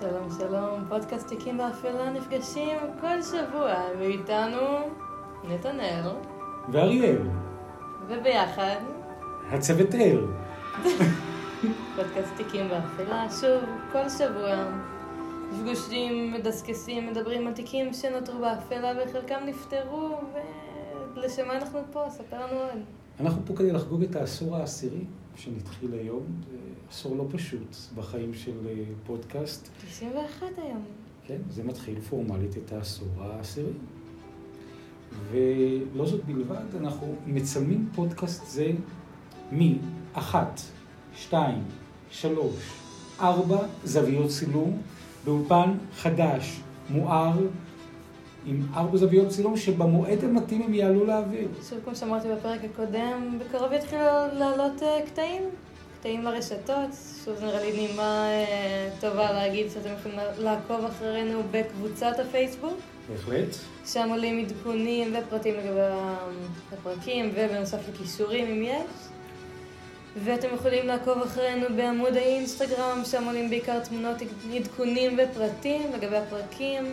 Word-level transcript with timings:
שלום 0.00 0.28
שלום, 0.38 0.84
פודקאסט 0.88 1.28
תיקים 1.28 1.58
באפלה 1.58 2.10
נפגשים 2.10 2.78
כל 3.00 3.22
שבוע, 3.22 3.74
ואיתנו 3.98 4.60
נתנאל, 5.44 6.08
ואריאל, 6.68 7.18
וביחד 8.08 8.76
הצוות 9.50 9.94
אל. 9.94 10.26
פודקאסט 11.96 12.36
תיקים 12.36 12.68
באפלה, 12.68 13.26
שוב, 13.40 13.62
כל 13.92 14.08
שבוע 14.08 14.64
נפגשים, 15.52 16.32
מדסקסים, 16.32 17.06
מדברים 17.06 17.46
על 17.46 17.52
תיקים 17.52 17.92
שנותרו 17.92 18.38
באפלה 18.38 18.92
וחלקם 19.02 19.40
נפתרו, 19.46 20.20
ולשם 21.14 21.48
מה 21.48 21.56
אנחנו 21.56 21.80
פה? 21.92 22.04
ספר 22.10 22.36
לנו 22.36 22.60
עוד. 22.60 23.05
אנחנו 23.20 23.42
פה 23.44 23.54
כדי 23.56 23.72
לחגוג 23.72 24.02
את 24.02 24.16
העשור 24.16 24.56
העשירי 24.56 25.04
שנתחיל 25.36 25.92
היום. 25.92 26.22
זה 26.50 26.56
עשור 26.90 27.16
לא 27.16 27.26
פשוט 27.30 27.76
בחיים 27.94 28.34
של 28.34 28.66
אה, 28.66 28.84
פודקאסט. 29.06 29.68
91 29.88 30.46
היום. 30.56 30.84
כן, 31.24 31.38
זה 31.50 31.64
מתחיל 31.64 32.00
פורמלית 32.00 32.56
את 32.56 32.72
העשור 32.72 33.08
העשירי. 33.18 33.72
ולא 35.30 36.06
זאת 36.06 36.24
בלבד, 36.24 36.76
אנחנו 36.80 37.14
מצלמים 37.26 37.88
פודקאסט 37.94 38.46
זה 38.46 38.72
מאחת, 39.52 40.60
שתיים, 41.14 41.62
שלוש, 42.10 42.72
ארבע 43.20 43.66
זוויות 43.84 44.30
צילום 44.30 44.82
באולפן 45.24 45.74
חדש, 45.94 46.60
מואר, 46.90 47.38
עם 48.46 48.62
ארבע 48.74 48.96
זוויות 48.96 49.28
צילום 49.28 49.56
שבמועד 49.56 50.24
המתאים 50.24 50.62
הם 50.62 50.74
יעלו 50.74 51.04
לאוויר. 51.04 51.48
שוב, 51.68 51.78
כמו 51.84 51.96
שאמרתי 51.96 52.28
בפרק 52.28 52.60
הקודם, 52.64 53.38
בקרוב 53.38 53.72
יתחילו 53.72 54.02
לעלות 54.32 54.82
אה, 54.82 54.98
קטעים, 55.06 55.42
קטעים 55.98 56.22
לרשתות. 56.22 56.90
שוב, 57.24 57.34
זה 57.34 57.46
נראה 57.46 57.62
לי 57.62 57.86
נימה 57.86 58.26
אה, 58.28 58.88
טובה 59.00 59.32
להגיד 59.32 59.70
שאתם 59.70 59.90
יכולים 59.98 60.18
לעקוב 60.38 60.84
אחרינו 60.84 61.40
בקבוצת 61.50 62.18
הפייסבוק. 62.18 62.78
בהחלט. 63.08 63.56
שם 63.86 64.08
עולים 64.10 64.44
עדכונים 64.44 65.14
ופרטים 65.14 65.54
לגבי 65.54 65.80
הפרקים, 66.72 67.30
ובנוסף 67.34 67.88
לכישורים 67.88 68.46
אם 68.46 68.62
יש. 68.62 69.08
ואתם 70.24 70.48
יכולים 70.54 70.86
לעקוב 70.86 71.22
אחרינו 71.22 71.66
בעמוד 71.76 72.16
האינסטגרם, 72.16 73.02
שם 73.04 73.24
עולים 73.24 73.50
בעיקר 73.50 73.80
תמונות 73.80 74.16
עדכונים 74.54 75.18
ופרטים 75.18 75.82
לגבי 75.92 76.16
הפרקים. 76.16 76.84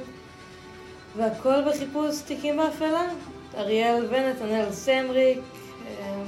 והכל 1.18 1.70
בחיפוש 1.70 2.22
תיקים 2.22 2.58
באפלה. 2.58 3.10
אריאל 3.58 4.06
ונתנאל 4.10 4.72
סמריק. 4.72 5.38
אמ, 5.38 6.24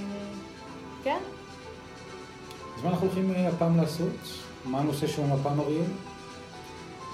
כן. 1.03 1.17
אז 2.77 2.83
מה 2.83 2.89
אנחנו 2.89 3.07
הולכים 3.07 3.33
אה, 3.33 3.47
הפעם 3.47 3.77
לעשות? 3.77 4.15
מה 4.65 4.79
הנושא 4.79 5.07
שלנו 5.07 5.35
הפעם, 5.35 5.59
אריאל? 5.59 5.85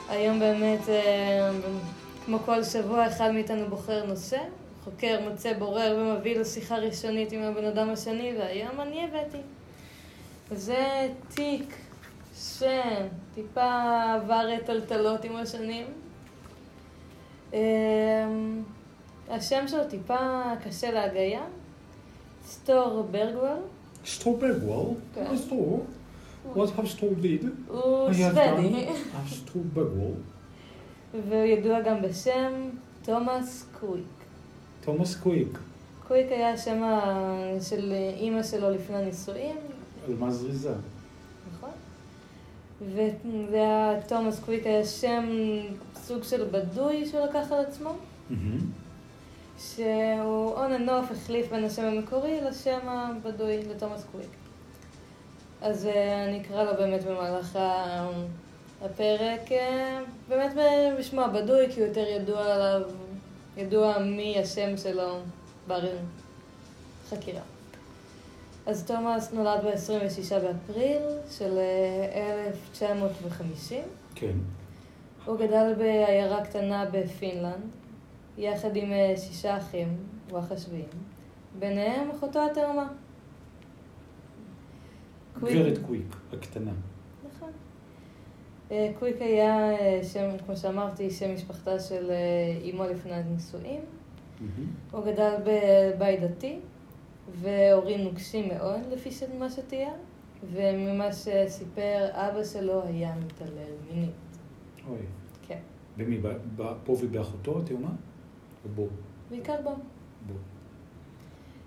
היום 0.09 0.39
באמת, 0.39 0.89
אמ, 0.89 1.61
כמו 2.25 2.39
כל 2.39 2.63
שבוע, 2.63 3.07
אחד 3.07 3.31
מאיתנו 3.31 3.69
בוחר 3.69 4.05
נושא, 4.05 4.37
חוקר, 4.83 5.19
מוצא, 5.29 5.53
בורר 5.53 5.97
ומביא 5.97 6.39
לשיחה 6.39 6.77
ראשונית 6.77 7.31
עם 7.31 7.41
הבן 7.41 7.65
אדם 7.65 7.89
השני, 7.89 8.33
והיום 8.39 8.81
אני 8.81 9.03
הבאתי. 9.03 9.41
זה 10.51 11.07
תיק 11.35 11.75
שטיפה 12.37 13.91
עבר 14.15 14.47
טלטלות 14.65 15.23
עם 15.23 15.35
השנים. 15.35 15.85
אמ, 17.53 17.59
השם 19.29 19.67
שלו 19.67 19.87
טיפה 19.89 20.41
קשה 20.63 20.91
להגייה. 20.91 21.41
סטור 22.47 23.07
ברגוול. 23.11 23.57
סטור 24.05 24.37
ברגוול? 24.37 24.87
כן. 25.15 25.37
סטור? 25.37 25.85
What 26.55 26.79
have 26.79 26.87
סטור 26.87 27.09
did? 27.21 27.45
הוא 27.67 28.13
שוודי. 28.13 28.85
סטור 29.29 29.61
ברגוול. 29.73 30.11
והוא 31.29 31.43
ידוע 31.43 31.81
גם 31.81 32.01
בשם 32.01 32.51
תומאס 33.03 33.65
קוויק. 33.79 34.03
תומאס 34.85 35.15
קוויק. 35.15 35.57
קוויק 36.07 36.27
היה 36.31 36.53
השם 36.53 36.81
של 37.69 37.93
אימא 38.19 38.43
שלו 38.43 38.69
לפני 38.69 38.97
הנישואים. 38.97 39.55
אלמה 40.09 40.31
זריזה. 40.31 40.73
וזה 42.81 43.11
היה, 43.53 43.93
תומאס 44.07 44.39
קוויק 44.39 44.65
היה 44.65 44.85
שם 44.85 45.25
סוג 45.95 46.23
של 46.23 46.47
בדוי 46.51 47.05
שהוא 47.05 47.25
לקח 47.25 47.51
על 47.51 47.59
עצמו, 47.59 47.93
שהוא 49.59 50.55
on 50.55 50.69
and 50.79 50.89
off 50.89 51.13
החליף 51.13 51.49
בין 51.51 51.63
השם 51.63 51.83
המקורי 51.83 52.41
לשם 52.41 52.79
הבדוי, 52.89 53.63
לתומאס 53.63 54.03
קוויק. 54.11 54.29
אז 55.61 55.85
אה, 55.85 56.25
אני 56.25 56.41
אקרא 56.41 56.63
לו 56.63 56.71
באמת 56.77 57.03
במהלך 57.03 57.59
הפרק, 58.81 59.51
אה, 59.51 59.99
באמת 60.29 60.51
בשמו 60.99 61.21
הבדוי, 61.21 61.71
כי 61.71 61.79
הוא 61.79 61.87
יותר 61.87 62.07
ידוע 62.07 62.53
עליו, 62.53 62.81
ידוע 63.57 63.99
מי 63.99 64.39
השם 64.39 64.77
שלו 64.77 65.19
בחקירה. 65.67 67.41
אז 68.65 68.85
תומאס 68.85 69.33
נולד 69.33 69.59
ב-26 69.63 70.39
באפריל 70.39 71.01
של 71.29 71.59
1950. 72.47 73.77
אה, 73.77 73.83
כן. 74.15 74.33
הוא 75.25 75.37
גדל 75.37 75.73
בעיירה 75.77 76.45
קטנה 76.45 76.85
בפינלנד, 76.91 77.75
יחד 78.37 78.75
עם 78.75 78.91
אה, 78.91 79.13
שישה 79.17 79.57
אחים, 79.57 79.97
הוא 80.31 80.39
השביעי, 80.51 80.85
ביניהם 81.59 82.09
אחותו 82.11 82.39
התאומה. 82.51 82.87
גברת 85.37 85.77
קוויק, 85.85 86.15
הקטנה. 86.33 86.71
נכון. 87.35 87.51
אה, 88.71 88.91
קוויק 88.99 89.21
היה 89.21 89.69
שם, 90.03 90.29
כמו 90.45 90.57
שאמרתי, 90.57 91.09
שם 91.09 91.33
משפחתה 91.33 91.79
של 91.79 92.11
אימו 92.61 92.83
לפני 92.83 93.13
הנישואים. 93.13 93.81
הוא 94.91 95.05
גדל 95.05 95.33
בבית 95.45 96.19
דתי, 96.19 96.59
והורים 97.33 98.01
נוקשים 98.01 98.47
מאוד, 98.47 98.79
לפי 98.91 99.09
מה 99.39 99.49
שתיאר, 99.49 99.93
וממה 100.51 101.13
שסיפר, 101.13 102.07
אבא 102.11 102.43
שלו 102.43 102.83
היה 102.83 103.15
מתעלל 103.15 103.73
מינית. 103.91 104.11
אוי. 104.89 104.99
כן. 105.47 105.59
במי? 105.97 106.21
פה 106.83 106.91
ובאחותו 106.91 107.59
התאומה? 107.59 107.89
או 108.63 108.69
בו? 108.69 108.87
בעיקר 109.29 109.61
בו. 109.63 109.75
בו. 110.27 110.33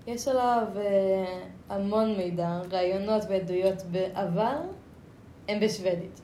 יש 0.07 0.29
עליו 0.29 0.67
אה, 0.77 1.43
המון 1.69 2.17
מידע, 2.17 2.61
רעיונות 2.71 3.23
ועדויות, 3.29 3.83
אבל 4.13 4.57
הם 5.49 5.61
בשוודית. 5.61 6.21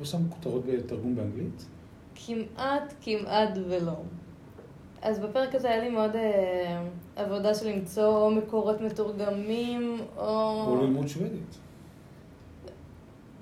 לא 0.00 0.06
שם 0.06 0.28
כותרות 0.30 0.66
בתרגום 0.66 1.16
באנגלית? 1.16 1.66
כמעט, 2.14 2.94
כמעט 3.00 3.58
ולא. 3.68 3.96
אז 5.02 5.18
בפרק 5.18 5.54
הזה 5.54 5.68
היה 5.70 5.80
לי 5.82 5.90
מאוד 5.90 6.16
אה, 6.16 6.82
עבודה 7.16 7.54
של 7.54 7.68
למצוא 7.68 8.06
או 8.06 8.30
מקורות 8.30 8.80
מתורגמים, 8.80 10.00
או... 10.16 10.64
או 10.66 10.78
ללמוד 10.82 11.08
שוודית. 11.08 11.58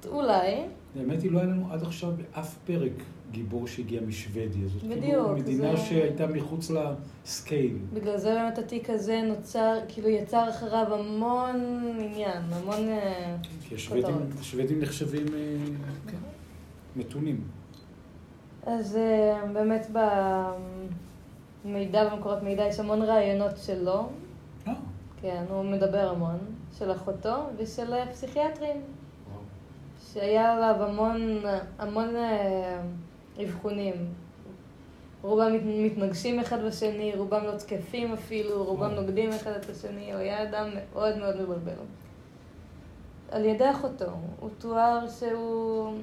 אולי. 0.09 0.63
האמת 0.99 1.23
היא, 1.23 1.33
לא 1.33 1.39
היה 1.39 1.47
לנו 1.47 1.73
עד 1.73 1.83
עכשיו 1.83 2.13
באף 2.17 2.57
פרק 2.67 2.93
גיבור 3.31 3.67
שהגיע 3.67 4.01
משוודיה. 4.01 4.69
זאת 4.69 4.83
בדיוק. 4.83 5.03
כאילו 5.03 5.37
מדינה 5.37 5.77
זה... 5.77 5.83
שהייתה 5.83 6.27
מחוץ 6.27 6.71
לסקייל. 6.71 7.77
בגלל 7.95 8.17
זה 8.17 8.35
באמת 8.35 8.59
התיק 8.59 8.91
הזה 8.91 9.23
נוצר, 9.23 9.79
כאילו 9.89 10.09
יצר 10.09 10.51
אחריו 10.51 10.95
המון 10.95 11.57
עניין, 12.01 12.43
המון 12.53 12.89
אה, 12.89 13.37
כי 13.69 13.75
השוודים, 13.75 14.17
השוודים 14.41 14.81
נחשבים 14.81 15.27
אה, 15.35 15.57
כן, 16.07 16.17
מתונים. 16.97 17.41
אז 18.67 18.97
אה, 18.97 19.47
באמת 19.53 19.87
במידע 21.65 22.09
במקורות 22.09 22.43
מידע 22.43 22.65
יש 22.65 22.81
המון 22.81 23.03
רעיונות 23.03 23.59
שלו. 23.59 24.09
אה. 24.69 24.73
כן, 25.23 25.45
הוא 25.49 25.65
מדבר 25.65 26.09
המון, 26.09 26.39
של 26.79 26.93
אחותו 26.93 27.35
ושל 27.57 28.05
פסיכיאטרים. 28.13 28.83
שהיה 30.13 30.53
עליו 30.53 30.83
המון, 30.83 31.43
המון 31.79 32.17
אה, 32.17 32.81
אבחונים. 33.43 33.95
רובם 35.23 35.53
מתנגשים 35.85 36.41
אחד 36.41 36.65
בשני, 36.65 37.13
רובם 37.17 37.45
לא 37.45 37.59
תקפים 37.59 38.13
אפילו, 38.13 38.65
רובם 38.65 38.91
נוגדים 38.91 39.31
אחד 39.31 39.51
את 39.51 39.71
השני, 39.71 40.13
הוא 40.13 40.21
היה 40.21 40.43
אדם 40.43 40.69
מאוד 40.75 41.19
מאוד 41.19 41.37
מבלבל. 41.43 41.73
על 43.31 43.45
ידי 43.45 43.71
אחותו, 43.71 44.11
הוא 44.41 44.51
תואר 44.59 45.09
שהוא 45.19 45.95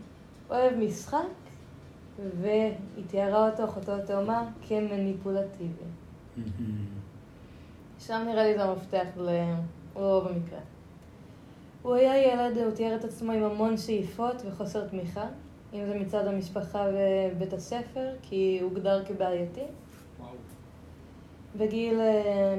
אוהב 0.50 0.74
משחק, 0.78 1.18
והיא 2.42 2.74
תיארה 3.08 3.50
אותו, 3.50 3.66
אחותו 3.66 3.92
התאומה, 3.92 4.50
כמניפולטיבי. 4.68 5.84
שם 8.00 8.24
נראה 8.28 8.44
לי 8.44 8.54
זה 8.54 8.64
המפתח 8.64 9.08
לרוב 9.16 10.28
המקרה. 10.28 10.60
הוא 11.82 11.96
היה 11.96 12.34
ילד, 12.34 12.58
הוא 12.58 12.72
תיאר 12.72 12.96
את 12.96 13.04
עצמו 13.04 13.32
עם 13.32 13.44
המון 13.44 13.78
שאיפות 13.78 14.42
וחוסר 14.46 14.88
תמיכה, 14.88 15.26
אם 15.74 15.86
זה 15.86 16.00
מצד 16.00 16.28
המשפחה 16.28 16.88
ובית 16.94 17.54
הספר, 17.54 18.10
כי 18.22 18.60
הוא 18.62 18.70
הוגדר 18.70 19.06
כבעייתי. 19.06 19.64
בגיל, 21.58 22.00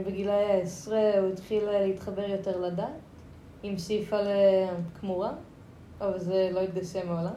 בגילי 0.07 0.33
העשרה 0.33 1.19
הוא 1.19 1.29
התחיל 1.29 1.71
להתחבר 1.71 2.29
יותר 2.29 2.61
לדת, 2.61 2.85
עם 3.63 3.79
שאיפה 3.79 4.17
לכמורה, 4.21 5.33
אבל 6.01 6.19
זה 6.19 6.51
לא 6.53 6.61
התגשם 6.61 7.09
מעולם. 7.09 7.35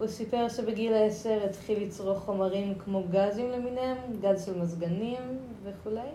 הוא 0.00 0.08
סיפר 0.08 0.48
שבגיל 0.48 0.94
העשר 0.94 1.44
התחיל 1.44 1.82
לצרוך 1.82 2.18
חומרים 2.18 2.74
כמו 2.78 3.04
גזים 3.10 3.50
למיניהם, 3.50 3.98
גז 4.20 4.46
של 4.46 4.58
מזגנים 4.58 5.38
וכולי. 5.62 6.08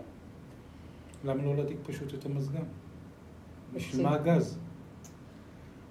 למה 1.24 1.42
לא 1.42 1.56
להדליק 1.56 1.78
פשוט 1.82 2.14
את 2.14 2.26
המזגן? 2.26 2.64
בשביל. 3.74 4.02
מה 4.02 4.14
הגז? 4.14 4.58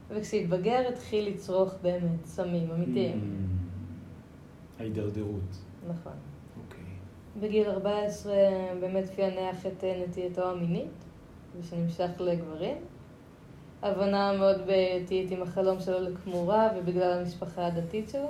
וכשהתבגר 0.10 0.88
התחיל 0.90 1.30
לצרוך 1.30 1.74
באמת 1.82 2.26
סמים 2.26 2.72
אמיתיים. 2.72 3.22
Mm, 3.22 4.80
ההידרדרות. 4.80 5.58
נכון. 5.90 6.14
אוקיי. 6.64 6.84
בגיל 7.40 7.70
14 7.70 8.34
באמת 8.80 9.10
פענח 9.16 9.66
את 9.66 9.84
אה, 9.84 10.04
נטייתו 10.08 10.50
המינית, 10.50 11.06
ושנמשך 11.60 12.10
לגברים. 12.20 12.78
הבנה 13.82 14.34
מאוד 14.34 14.62
בעייתית 14.66 15.32
עם 15.32 15.42
החלום 15.42 15.80
שלו 15.80 16.00
לכמורה 16.00 16.70
ובגלל 16.76 17.20
המשפחה 17.20 17.68
הדתית 17.68 18.10
שלו. 18.10 18.30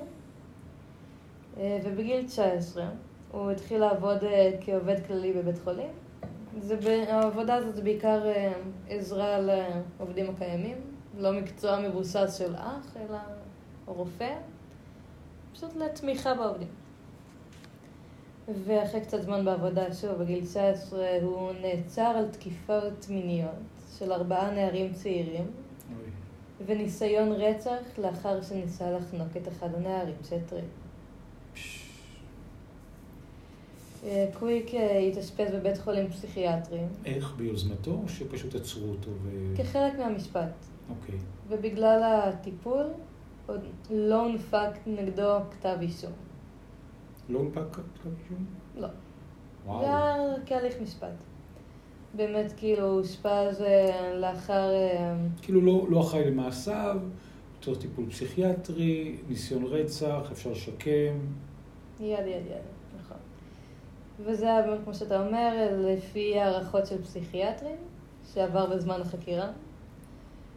אה, 1.57 1.79
ובגיל 1.83 2.25
19 2.27 2.85
הוא 3.31 3.51
התחיל 3.51 3.79
לעבוד 3.79 4.23
אה, 4.23 4.51
כעובד 4.61 5.05
כללי 5.07 5.33
בבית 5.33 5.59
חולים. 5.63 5.89
זה, 6.59 7.05
העבודה 7.07 7.55
הזאת 7.55 7.75
זה 7.75 7.81
בעיקר 7.81 8.25
אה, 8.25 8.53
עזרה 8.89 9.37
לעובדים 9.39 10.29
הקיימים, 10.29 10.77
לא 11.17 11.31
מקצוע 11.31 11.79
מבוסס 11.79 12.35
של 12.37 12.55
אח, 12.55 12.97
אלא 12.97 13.17
רופא, 13.85 14.33
פשוט 15.53 15.75
לתמיכה 15.75 16.33
בעובדים. 16.33 16.67
ואחרי 18.65 19.01
קצת 19.01 19.21
זמן 19.21 19.45
בעבודה, 19.45 19.93
שוב, 19.93 20.11
בגיל 20.11 20.45
19, 20.45 21.07
הוא 21.21 21.51
נעצר 21.61 22.01
על 22.01 22.27
תקיפות 22.31 23.05
מיניות 23.09 23.74
של 23.99 24.11
ארבעה 24.11 24.51
נערים 24.51 24.93
צעירים, 24.93 25.45
אוי. 25.45 26.09
וניסיון 26.65 27.31
רצח 27.31 27.97
לאחר 27.97 28.41
שניסה 28.41 28.91
לחנוק 28.91 29.37
את 29.37 29.47
אחד 29.47 29.75
הנערים 29.75 30.15
שהטריד. 30.29 30.63
אה, 34.03 34.27
קוויק 34.39 34.73
אה, 34.73 34.97
התאשפז 34.97 35.51
בבית 35.53 35.77
חולים 35.77 36.09
פסיכיאטרי 36.09 36.79
איך? 37.05 37.33
ביוזמתו 37.37 37.91
או 37.91 38.09
שפשוט 38.09 38.55
עצרו 38.55 38.89
אותו 38.89 39.11
ו... 39.23 39.53
כחלק 39.57 39.99
מהמשפט, 39.99 40.53
אוקיי. 40.89 41.15
ובגלל 41.47 42.03
הטיפול 42.03 42.85
עוד 43.47 43.61
לא 43.89 44.21
הונפק 44.21 44.71
נגדו 44.87 45.37
כתב 45.51 45.77
אישום. 45.81 46.11
לא 47.29 47.39
הונפק 47.39 47.61
כתב 47.73 48.09
אישום? 48.21 48.45
לא. 48.75 48.87
וואו. 49.65 49.79
זה 49.79 49.85
היה 49.85 50.15
כהליך 50.45 50.75
משפט. 50.81 51.34
באמת, 52.15 52.53
כאילו, 52.57 52.97
אושפז 52.97 53.61
אה, 53.61 54.13
לאחר... 54.15 54.73
אה, 54.73 55.15
כאילו 55.41 55.61
לא, 55.61 55.85
לא 55.89 56.01
אחראי 56.01 56.31
למעשיו, 56.31 56.97
צריך 57.61 57.79
טיפול 57.79 58.09
פסיכיאטרי, 58.09 59.15
ניסיון 59.29 59.65
רצח, 59.65 60.29
אפשר 60.31 60.51
לשקם. 60.51 61.19
יד 61.99 62.19
יד 62.19 62.45
יד, 62.45 62.65
נכון. 62.99 63.17
וזה 64.25 64.45
היה 64.45 64.61
באמת, 64.61 64.79
כמו 64.83 64.93
שאתה 64.93 65.25
אומר, 65.27 65.67
לפי 65.71 66.39
הערכות 66.39 66.85
של 66.85 67.03
פסיכיאטרים, 67.03 67.77
שעבר 68.33 68.65
בזמן 68.65 69.01
החקירה. 69.01 69.51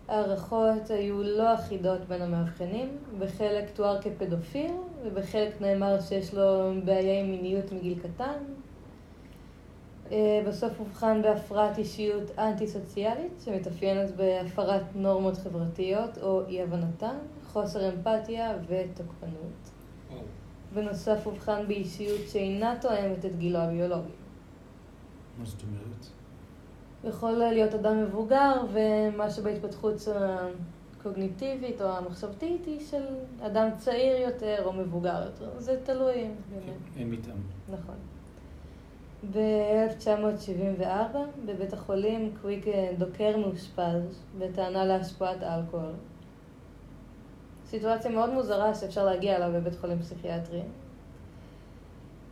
ההערכות 0.09 0.91
היו 0.91 1.23
לא 1.23 1.55
אחידות 1.55 2.01
בין 2.09 2.23
המאבחנים, 2.23 2.89
בחלק 3.19 3.71
תואר 3.75 4.03
כפדופיל, 4.03 4.71
ובחלק 5.05 5.61
נאמר 5.61 6.01
שיש 6.01 6.35
לו 6.35 6.73
בעיה 6.85 7.21
עם 7.21 7.31
מיניות 7.31 7.73
מגיל 7.73 7.99
קטן. 7.99 8.39
אה, 10.13 10.43
בסוף 10.49 10.81
אובחן 10.81 11.23
בהפרעת 11.23 11.79
אישיות 11.79 12.39
אנטי-סוציאלית, 12.39 13.33
שמתאפיינת 13.45 14.17
בהפרת 14.17 14.83
נורמות 14.95 15.37
חברתיות 15.37 16.19
או 16.23 16.47
אי-הבנתן, 16.47 17.17
חוסר 17.47 17.89
אמפתיה 17.95 18.57
ותוקפנות. 18.69 19.71
בנוסף 20.75 21.27
אובחן 21.27 21.69
באישיות 21.69 22.21
שאינה 22.29 22.75
תואמת 22.81 23.25
את 23.25 23.37
גילו 23.39 23.59
הביולוגי. 23.59 24.13
מה 25.39 25.45
זאת 25.45 25.63
אומרת? 25.63 26.07
יכול 27.05 27.33
להיות 27.33 27.75
אדם 27.75 28.03
מבוגר, 28.03 28.53
ומה 28.73 29.31
שבהתפתחות 29.31 29.95
הקוגניטיבית 31.01 31.81
או 31.81 31.87
המחשבתית 31.87 32.67
היא 32.67 32.81
של 32.81 33.03
אדם 33.41 33.69
צעיר 33.79 34.17
יותר 34.17 34.65
או 34.65 34.73
מבוגר 34.73 35.23
יותר. 35.25 35.51
זה 35.59 35.81
תלוי. 35.85 36.15
באמת. 36.51 36.77
הם 36.97 37.13
איתם. 37.13 37.37
נכון. 37.69 37.95
ב-1974 39.33 41.17
בבית 41.47 41.73
החולים 41.73 42.35
קוויק 42.43 42.67
דוקר 42.99 43.37
מאושפז 43.37 44.23
בטענה 44.39 44.85
להשפעת 44.85 45.43
אלכוהול. 45.43 45.93
סיטואציה 47.67 48.11
מאוד 48.11 48.31
מוזרה 48.31 48.75
שאפשר 48.75 49.05
להגיע 49.05 49.37
אליו 49.37 49.51
בבית 49.55 49.75
חולים 49.81 49.99
פסיכיאטרי. 49.99 50.63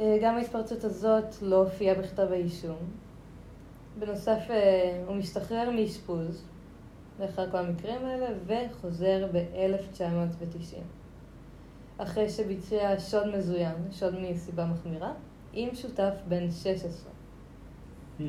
אה, 0.00 0.18
גם 0.22 0.36
ההתפרצות 0.36 0.84
הזאת 0.84 1.42
לא 1.42 1.56
הופיעה 1.56 1.94
בכתב 1.94 2.28
האישום. 2.30 2.76
בנוסף, 3.98 4.50
אה, 4.50 5.02
הוא 5.06 5.16
משתחרר 5.16 5.70
מאשפוז 5.70 6.44
לאחר 7.20 7.50
כל 7.50 7.56
המקרים 7.56 8.04
האלה 8.04 8.26
וחוזר 8.46 9.26
ב-1990. 9.32 10.78
אחרי 11.98 12.28
שביצע 12.28 12.94
שוד 12.98 13.36
מזוין, 13.36 13.74
שוד 13.92 14.14
מסיבה 14.20 14.66
מחמירה, 14.66 15.12
עם 15.58 15.74
שותף 15.74 16.12
בן 16.28 16.50
16. 16.50 17.12
Hmm. 18.18 18.22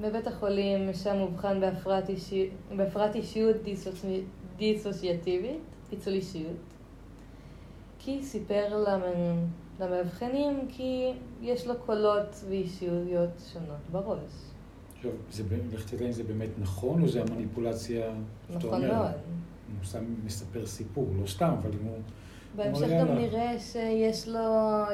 בבית 0.00 0.26
החולים 0.26 0.92
שם 0.92 1.16
אובחן 1.20 1.60
בהפרעת, 1.60 2.08
אישי... 2.08 2.50
בהפרעת 2.76 3.14
אישיות 3.14 3.56
דיסוצי... 3.62 4.22
דיסוציאטיבית, 4.56 5.60
פיצול 5.90 6.12
אישיות, 6.12 6.56
כי 7.98 8.22
סיפר 8.22 8.84
למ... 8.88 9.00
למאבחנים 9.80 10.68
כי 10.68 11.12
יש 11.42 11.66
לו 11.66 11.74
קולות 11.86 12.44
ואישיויות 12.48 13.30
שונות 13.52 13.80
בראש. 13.92 14.20
עכשיו, 14.98 15.10
לך 15.72 15.90
תדע 15.90 16.06
אם 16.06 16.12
זה 16.12 16.24
באמת 16.24 16.50
נכון, 16.58 17.02
או 17.02 17.08
זה 17.08 17.22
המניפולציה 17.22 18.14
נכון? 18.50 18.86
מאוד. 18.86 19.10
הוא 19.66 19.84
סתם 19.84 20.04
מספר 20.24 20.66
סיפור, 20.66 21.08
לא 21.20 21.26
סתם, 21.26 21.54
אבל 21.62 21.70
אם 21.80 21.86
הוא... 21.86 21.98
בהמשך 22.56 22.88
גם. 23.00 23.08
נראה 23.08 23.58
שיש 23.58 24.28
לו 24.28 24.40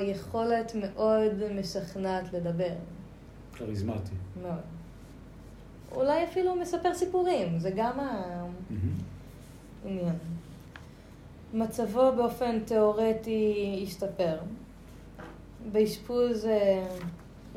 יכולת 0.00 0.72
מאוד 0.74 1.32
משכנעת 1.60 2.32
לדבר. 2.32 2.74
כריזמטי. 3.52 4.14
מאוד. 4.42 4.60
אולי 5.94 6.24
אפילו 6.24 6.56
מספר 6.56 6.94
סיפורים, 6.94 7.58
זה 7.58 7.70
גם. 7.76 7.98
העניין. 9.84 10.16
מצבו 11.54 12.12
באופן 12.16 12.60
תיאורטי 12.64 13.80
השתפר. 13.82 14.38
באשפוז 15.72 16.46
אה, 16.46 16.86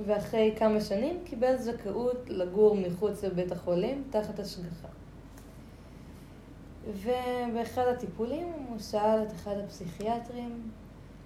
ואחרי 0.05 0.53
כמה 0.57 0.81
שנים 0.81 1.17
קיבל 1.25 1.57
זכאות 1.57 2.29
לגור 2.29 2.75
מחוץ 2.75 3.23
לבית 3.23 3.51
החולים 3.51 4.03
תחת 4.09 4.39
השגחה. 4.39 4.87
ובאחד 6.87 7.83
הטיפולים 7.87 8.47
הוא 8.69 8.79
שאל 8.79 9.23
את 9.27 9.31
אחד 9.31 9.55
הפסיכיאטרים, 9.65 10.71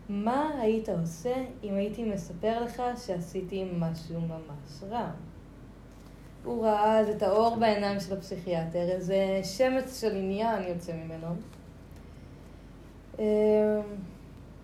מה 0.10 0.50
היית 0.62 0.90
עושה 0.90 1.36
אם 1.64 1.74
הייתי 1.74 2.04
מספר 2.04 2.64
לך 2.64 2.84
שעשיתי 3.06 3.66
משהו 3.80 4.22
ממש 4.22 4.84
רע? 4.90 5.12
הוא 6.44 6.66
ראה 6.66 7.00
אז 7.00 7.10
את 7.10 7.24
האור 7.24 7.56
בעיניים 7.56 8.00
של 8.00 8.14
הפסיכיאטר, 8.14 8.90
איזה 8.90 9.42
שמץ 9.44 10.02
של 10.02 10.16
עניין 10.16 10.64
יוצא 10.64 10.94
ממנו. 10.94 11.28
אה, 13.20 13.82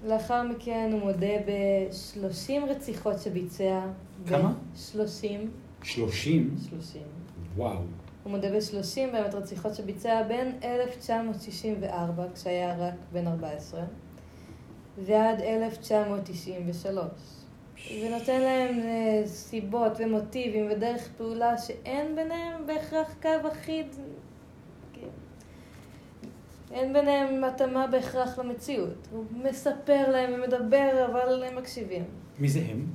לאחר 0.07 0.43
מכן 0.43 0.89
הוא 0.91 0.99
מודה 0.99 1.37
ב-30 1.45 2.69
רציחות 2.69 3.19
שביצע. 3.19 3.81
כמה? 4.27 4.53
30. 4.75 5.51
שלושים? 5.83 6.55
30. 6.69 7.01
וואו. 7.55 7.77
הוא 8.25 8.31
מודה 8.31 8.49
ב-30 8.49 9.11
באמת 9.11 9.35
רציחות 9.35 9.75
שביצע 9.75 10.23
בין 10.23 10.57
1964, 10.63 12.25
כשהיה 12.33 12.75
רק 12.77 12.93
בן 13.11 13.27
14, 13.27 13.81
ועד 14.97 15.41
1993. 15.41 17.05
ונותן 18.01 18.41
להם 18.41 18.79
אה, 18.79 19.27
סיבות 19.27 19.91
ומוטיבים 19.99 20.67
ודרך 20.71 21.09
פעולה 21.17 21.57
שאין 21.57 22.15
ביניהם 22.15 22.67
בהכרח 22.67 23.15
קו 23.21 23.47
אחיד. 23.51 23.87
כן. 24.93 25.07
אין 26.71 26.93
ביניהם 26.93 27.43
התאמה 27.43 27.87
בהכרח 27.87 28.39
למציאות. 28.39 29.07
הוא 29.11 29.25
מספר 29.43 30.11
להם 30.11 30.33
ומדבר, 30.33 31.05
אבל 31.11 31.43
הם 31.43 31.55
מקשיבים. 31.57 32.03
מי 32.39 32.49
זה 32.49 32.59
הם? 32.69 32.85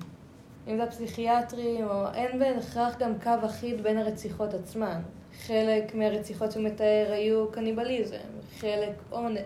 אם 0.69 0.77
זה 0.77 0.83
הפסיכיאטרי, 0.83 1.85
או 1.85 2.13
אין 2.15 2.39
בהכרח 2.39 2.99
גם 2.99 3.13
קו 3.23 3.47
אחיד 3.47 3.83
בין 3.83 3.99
הרציחות 3.99 4.55
עצמן. 4.55 5.01
חלק 5.47 5.95
מהרציחות 5.95 6.53
שהוא 6.53 6.65
מתאר 6.65 7.07
היו 7.11 7.51
קניבליזם, 7.51 8.17
חלק 8.59 8.95
עונג. 9.11 9.39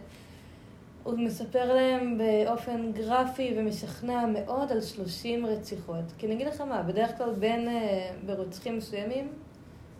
הוא 1.03 1.19
מספר 1.19 1.75
להם 1.75 2.19
באופן 2.19 2.93
גרפי 2.93 3.55
ומשכנע 3.57 4.27
מאוד 4.27 4.73
על 4.73 4.81
30 4.81 5.47
רציחות. 5.47 6.05
כי 6.19 6.27
אני 6.27 6.35
אגיד 6.35 6.47
לך 6.47 6.61
מה, 6.61 6.83
בדרך 6.83 7.19
כלל 7.19 7.33
בין, 7.33 7.69
אה, 7.69 8.11
ברוצחים 8.27 8.77
מסוימים, 8.77 9.29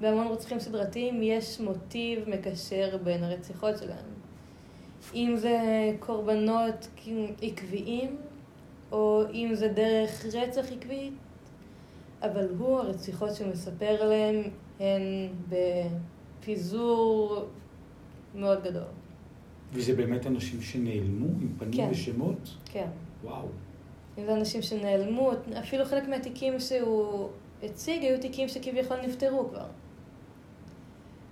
בהמון 0.01 0.27
רוצחים 0.27 0.61
סדרתיים, 0.61 1.23
יש 1.23 1.61
מוטיב 1.61 2.29
מקשר 2.29 2.97
בין 3.05 3.25
הרציחות 3.25 3.79
שלהם. 3.79 4.15
אם 5.15 5.35
זה 5.37 5.59
קורבנות 6.01 6.89
עקביים, 7.43 8.17
או 8.93 9.23
אם 9.33 9.51
זה 9.53 9.69
דרך 9.69 10.25
רצח 10.35 10.73
עקבית, 10.73 11.13
אבל 12.23 12.49
הוא, 12.59 12.79
הרציחות 12.79 13.35
שהוא 13.35 13.49
מספר 13.49 14.03
עליהן 14.03 14.43
הן 14.81 15.29
בפיזור 16.41 17.45
מאוד 18.35 18.65
גדול. 18.65 18.83
וזה 19.73 19.95
באמת 19.95 20.27
אנשים 20.27 20.63
שנעלמו 20.63 21.27
עם 21.27 21.55
פנים 21.59 21.73
כן. 21.73 21.89
ושמות? 21.91 22.51
כן. 22.65 22.89
וואו. 23.25 23.47
זה 24.17 24.35
אנשים 24.35 24.63
שנעלמו, 24.63 25.33
אפילו 25.59 25.85
חלק 25.85 26.09
מהתיקים 26.09 26.61
שהוא 26.61 27.29
הציג 27.63 28.03
היו 28.03 28.21
תיקים 28.21 28.49
שכביכול 28.49 28.97
נפטרו 29.07 29.49
כבר. 29.49 29.67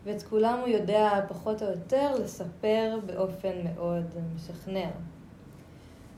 ואת 0.05 0.23
כולם 0.23 0.59
הוא 0.59 0.69
יודע 0.69 1.21
פחות 1.29 1.63
או 1.63 1.69
יותר 1.69 2.15
לספר 2.25 2.99
באופן 3.07 3.53
מאוד 3.65 4.05
משכנע. 4.35 4.91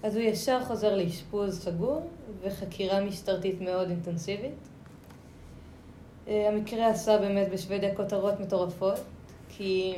אז 0.02 0.16
הוא 0.16 0.24
ישר 0.24 0.64
חוזר 0.64 0.96
לאשפוז 0.96 1.60
סגור 1.60 2.08
וחקירה 2.42 3.04
משטרתית 3.04 3.60
מאוד 3.60 3.90
אינטנסיבית. 3.90 4.68
אה, 6.28 6.48
המקרה 6.48 6.88
עשה 6.88 7.18
באמת 7.18 7.48
בשוודיה 7.52 7.94
כותרות 7.94 8.40
מטורפות, 8.40 9.00
כי 9.48 9.94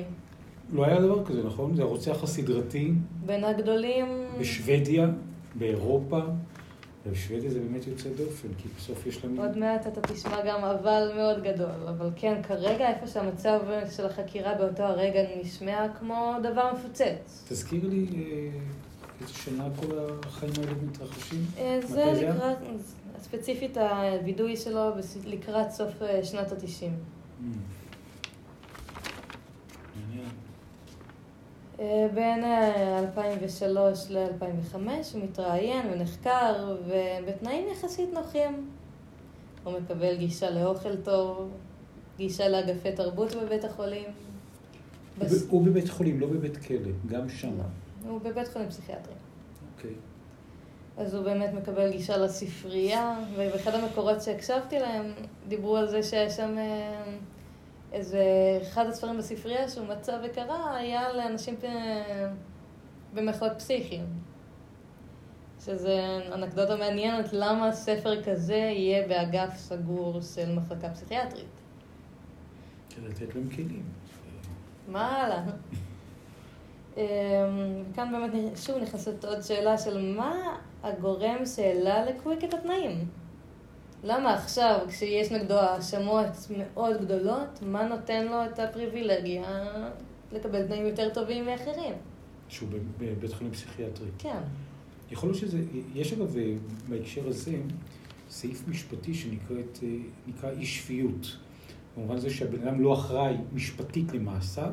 לא 0.73 0.85
היה 0.85 1.01
דבר 1.01 1.25
כזה, 1.25 1.43
נכון? 1.43 1.77
זה 1.77 1.83
הרוצח 1.83 2.23
הסדרתי 2.23 2.93
בין 3.27 3.45
הגדולים... 3.45 4.27
בשוודיה, 4.41 5.09
באירופה, 5.55 6.21
ובשוודיה 7.07 7.51
זה 7.51 7.61
באמת 7.61 7.87
יוצא 7.87 8.09
דופן, 8.09 8.49
כי 8.59 8.69
בסוף 8.77 9.07
יש 9.07 9.25
לנו... 9.25 9.43
עוד 9.43 9.59
מעט 9.59 9.87
אתה 9.87 10.01
תשמע 10.01 10.41
גם 10.47 10.65
אבל 10.65 11.13
מאוד 11.17 11.43
גדול, 11.43 11.89
אבל 11.89 12.11
כן, 12.17 12.43
כרגע 12.43 12.89
איפה 12.89 13.07
שהמצב 13.07 13.61
של 13.97 14.07
החקירה 14.07 14.55
באותו 14.55 14.83
הרגע 14.83 15.21
נשמע 15.41 15.87
כמו 15.99 16.35
דבר 16.43 16.73
מפוצץ. 16.75 17.45
תזכיר 17.49 17.81
לי 17.89 18.07
אה, 18.15 18.49
איזה 19.21 19.33
שנה 19.35 19.69
כל 19.81 19.99
החיים 20.27 20.53
האלה 20.59 20.73
מתרחשים? 20.83 21.45
אה, 21.59 21.79
זה? 21.83 22.05
לקראת, 22.05 22.59
ספציפית 23.31 23.77
הווידוי 23.77 24.57
שלו 24.57 24.91
לקראת 25.27 25.71
סוף 25.71 26.03
אה, 26.03 26.25
שנות 26.25 26.53
התשעים. 26.53 26.99
אה, 31.81 32.09
בין 32.15 32.45
אה, 32.45 32.99
2003 32.99 34.11
ל-2005 34.11 34.77
הוא 35.15 35.23
מתראיין 35.25 35.87
ונחקר, 35.93 36.77
ובתנאים 36.87 37.65
יחסית 37.73 38.09
נוחים. 38.13 38.71
הוא 39.65 39.73
מקבל 39.79 40.17
גישה 40.17 40.51
לאוכל 40.51 40.97
טוב, 40.97 41.51
גישה 42.17 42.49
לאגפי 42.49 42.93
תרבות 42.93 43.35
בבית 43.35 43.65
החולים. 43.65 44.05
הוא 44.05 45.25
בס- 45.25 45.47
הוא 45.51 45.65
בבית 45.67 45.89
חולים, 45.89 46.21
לא 46.21 46.27
בבית 46.27 46.57
כלא, 46.57 46.79
גם 47.07 47.29
שם. 47.29 47.59
לא, 47.59 47.65
הוא 48.11 48.21
בבית 48.21 48.49
חולים 48.49 48.69
פסיכיאטרי. 48.69 49.15
אוקיי. 49.77 49.95
אז 50.97 51.15
הוא 51.15 51.25
באמת 51.25 51.55
מקבל 51.55 51.91
גישה 51.93 52.17
לספרייה, 52.17 53.19
ובאחד 53.35 53.75
המקורות 53.75 54.23
שהקשבתי 54.23 54.79
להם, 54.79 55.13
דיברו 55.49 55.77
על 55.77 55.89
זה 55.89 56.03
שהיה 56.03 56.31
שם 56.31 56.59
אה, 56.59 57.05
איזה 57.93 58.23
אחד 58.63 58.87
הספרים 58.87 59.19
בספרייה 59.19 59.69
שהוא 59.69 59.87
מצא 59.87 60.19
וקרא, 60.25 60.75
היה 60.75 61.13
לאנשים 61.13 61.55
אה, 61.65 62.29
במחאות 63.15 63.53
פסיכיים. 63.59 64.07
שזה 65.65 66.21
אנקדוטה 66.35 66.77
מעניינת, 66.77 67.33
למה 67.33 67.73
ספר 67.73 68.23
כזה 68.23 68.55
יהיה 68.55 69.09
באגף 69.09 69.57
סגור 69.57 70.21
של 70.21 70.55
מחלקה 70.55 70.91
פסיכיאטרית. 70.91 71.61
כדי 72.91 73.09
לתת 73.09 73.35
להם 73.35 73.49
כלים. 73.51 73.83
מה 74.89 75.23
הלאה? 75.23 75.43
אמ, 76.97 77.03
כאן 77.95 78.13
באמת 78.13 78.57
שוב 78.57 78.77
נכנסת 78.79 79.25
עוד 79.25 79.43
שאלה 79.43 79.79
של 79.79 80.15
מה 80.17 80.57
הגורם 80.83 81.47
שהעלה 81.47 82.05
לקוויק 82.05 82.45
את 82.45 82.55
התנאים? 82.55 83.09
למה 84.05 84.35
עכשיו, 84.35 84.79
כשיש 84.89 85.33
נגדו 85.33 85.55
האשמות 85.55 86.27
מאוד 86.59 86.97
גדולות, 87.05 87.63
מה 87.63 87.89
נותן 87.89 88.27
לו 88.27 88.45
את 88.45 88.59
הפריבילגיה 88.59 89.45
לקבל 90.33 90.67
תנאים 90.67 90.87
יותר 90.87 91.09
טובים 91.15 91.47
מאחרים? 91.47 91.95
שהוא 92.49 92.69
בבית 92.99 93.33
חולים 93.33 93.53
פסיכיאטרי. 93.53 94.09
כן. 94.19 94.39
יכול 95.11 95.29
להיות 95.29 95.39
שזה, 95.39 95.59
יש 95.95 96.13
אגב 96.13 96.37
אה, 96.37 96.55
בהקשר 96.89 97.29
הזה 97.29 97.57
סעיף 98.31 98.69
משפטי 98.69 99.15
שנקראת, 99.15 99.79
אה, 100.43 100.51
אי 100.51 100.67
שפיות. 100.67 101.37
במובן 101.97 102.19
זה 102.19 102.31
שהבן 102.31 102.69
אדם 102.69 102.81
לא 102.81 102.95
אחראי 102.95 103.35
משפטית 103.53 104.13
למעשיו, 104.13 104.73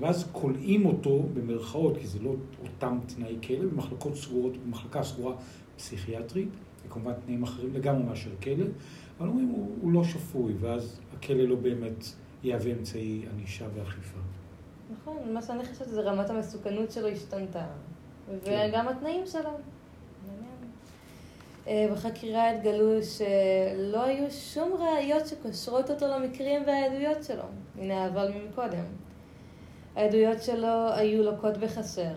ואז 0.00 0.28
כולאים 0.32 0.86
אותו 0.86 1.22
במרכאות, 1.34 1.96
כי 1.98 2.06
זה 2.06 2.18
לא 2.22 2.34
אותם 2.62 2.98
תנאי 3.06 3.36
כלא, 3.46 3.68
במחלקות 3.72 4.16
סגורות, 4.16 4.56
במחלקה 4.56 5.02
סגורה 5.02 5.34
פסיכיאטרית, 5.76 6.48
וכמובן 6.86 7.12
תנאים 7.26 7.42
אחרים 7.42 7.74
לגמרי 7.74 8.02
מאשר 8.02 8.30
כלא, 8.42 8.64
אבל 9.18 9.28
אומרים 9.28 9.48
הוא, 9.48 9.76
הוא 9.80 9.92
לא 9.92 10.04
שפוי, 10.04 10.54
ואז 10.60 11.00
הכלא 11.16 11.44
לא 11.44 11.56
באמת 11.56 12.04
יהווה 12.44 12.72
אמצעי 12.72 13.22
ענישה 13.32 13.64
ואכיפה. 13.74 14.18
נכון, 14.92 15.16
מה 15.34 15.42
שאני 15.42 15.64
חושבת 15.64 15.88
זה 15.88 16.00
רמת 16.00 16.30
המסוכנות 16.30 16.90
שלו 16.90 17.08
השתנתה, 17.08 17.66
כן. 18.44 18.68
וגם 18.70 18.88
התנאים 18.88 19.26
שלו. 19.26 19.50
אה, 21.66 21.88
בחקירה 21.92 22.50
התגלו 22.50 23.02
שלא 23.02 24.04
היו 24.04 24.30
שום 24.30 24.72
ראיות 24.72 25.26
שקושרות 25.26 25.90
אותו 25.90 26.06
למקרים 26.06 26.62
והעדויות 26.66 27.24
שלו. 27.24 27.42
הנה 27.78 28.04
האבל 28.04 28.32
מקודם. 28.48 28.84
העדויות 29.96 30.42
שלו 30.42 30.92
היו 30.92 31.22
לוקות 31.22 31.56
בחסר, 31.56 32.12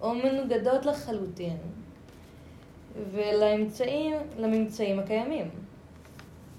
או 0.00 0.14
מנוגדות 0.14 0.86
לחלוטין, 0.86 1.56
ולאמצעים, 3.12 4.16
לממצאים 4.38 4.98
הקיימים. 4.98 5.50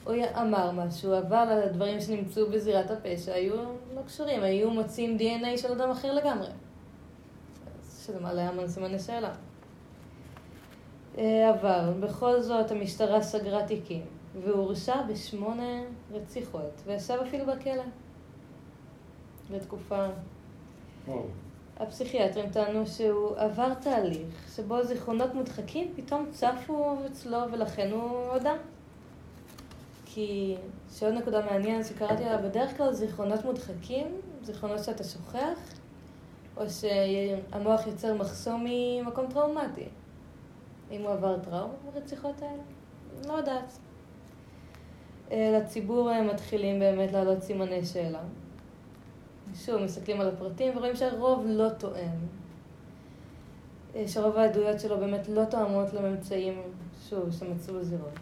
הוא 0.03 0.15
אמר 0.41 0.71
משהו, 0.71 1.17
אבל 1.17 1.61
הדברים 1.65 2.01
שנמצאו 2.01 2.49
בזירת 2.49 2.91
הפשע 2.91 3.33
היו 3.33 3.55
לא 3.95 4.01
קשורים, 4.05 4.43
היו 4.43 4.69
מוצאים 4.69 5.17
DNA 5.17 5.57
של 5.57 5.71
אדם 5.71 5.89
אחר 5.89 6.13
לגמרי. 6.13 6.47
שזה 7.89 8.19
מעלה 8.19 8.49
המון 8.49 8.67
סימני 8.67 8.99
שאלה. 8.99 9.31
אה, 11.17 11.49
אבל 11.49 11.93
בכל 11.99 12.41
זאת 12.41 12.71
המשטרה 12.71 13.21
סגרה 13.21 13.67
תיקים, 13.67 14.05
והוא 14.43 14.59
הורשע 14.59 15.01
בשמונה 15.01 15.81
רציחות, 16.11 16.81
וישב 16.85 17.17
אפילו 17.27 17.45
בכלא. 17.45 17.83
לתקופה. 19.49 20.07
הפסיכיאטרים 21.77 22.49
טענו 22.49 22.87
שהוא 22.87 23.37
עבר 23.37 23.73
תהליך 23.73 24.27
שבו 24.55 24.83
זיכרונות 24.83 25.33
מודחקים 25.33 25.93
פתאום 25.95 26.25
צפו 26.31 26.95
אצלו 27.11 27.37
ולכן 27.51 27.91
הוא 27.91 28.33
הודה. 28.33 28.53
כי, 30.05 30.55
שעוד 30.91 31.13
נקודה 31.13 31.45
מעניינת 31.45 31.85
שקראתי 31.85 32.23
עליה, 32.23 32.37
בדרך 32.37 32.77
כלל 32.77 32.93
זיכרונות 32.93 33.45
מודחקים, 33.45 34.07
זיכרונות 34.43 34.83
שאתה 34.83 35.03
שוכח, 35.03 35.59
או 36.57 36.63
שהמוח 36.69 37.87
יוצר 37.87 38.13
מחסום 38.13 38.65
ממקום 38.67 39.25
טראומטי. 39.33 39.85
אם 40.91 41.01
הוא 41.01 41.09
עבר 41.09 41.39
טראומה 41.39 41.73
ברציחות 41.93 42.41
האלה? 42.41 42.63
לא 43.27 43.33
יודעת. 43.33 43.77
אה, 45.31 45.59
לציבור 45.59 46.11
אה, 46.11 46.21
מתחילים 46.21 46.79
באמת 46.79 47.11
לעלות 47.11 47.43
סימני 47.43 47.85
שאלה. 47.85 48.21
שוב, 49.55 49.83
מסתכלים 49.83 50.21
על 50.21 50.27
הפרטים 50.27 50.77
ורואים 50.77 50.95
שהרוב 50.95 51.45
לא 51.47 51.69
תואם. 51.69 52.17
אה, 53.95 54.07
שרוב 54.07 54.37
העדויות 54.37 54.79
שלו 54.79 54.99
באמת 54.99 55.27
לא 55.29 55.45
תואמות 55.45 55.93
לממצאים, 55.93 56.61
שוב, 57.09 57.31
שמצאו 57.31 57.79
בזירות. 57.79 58.19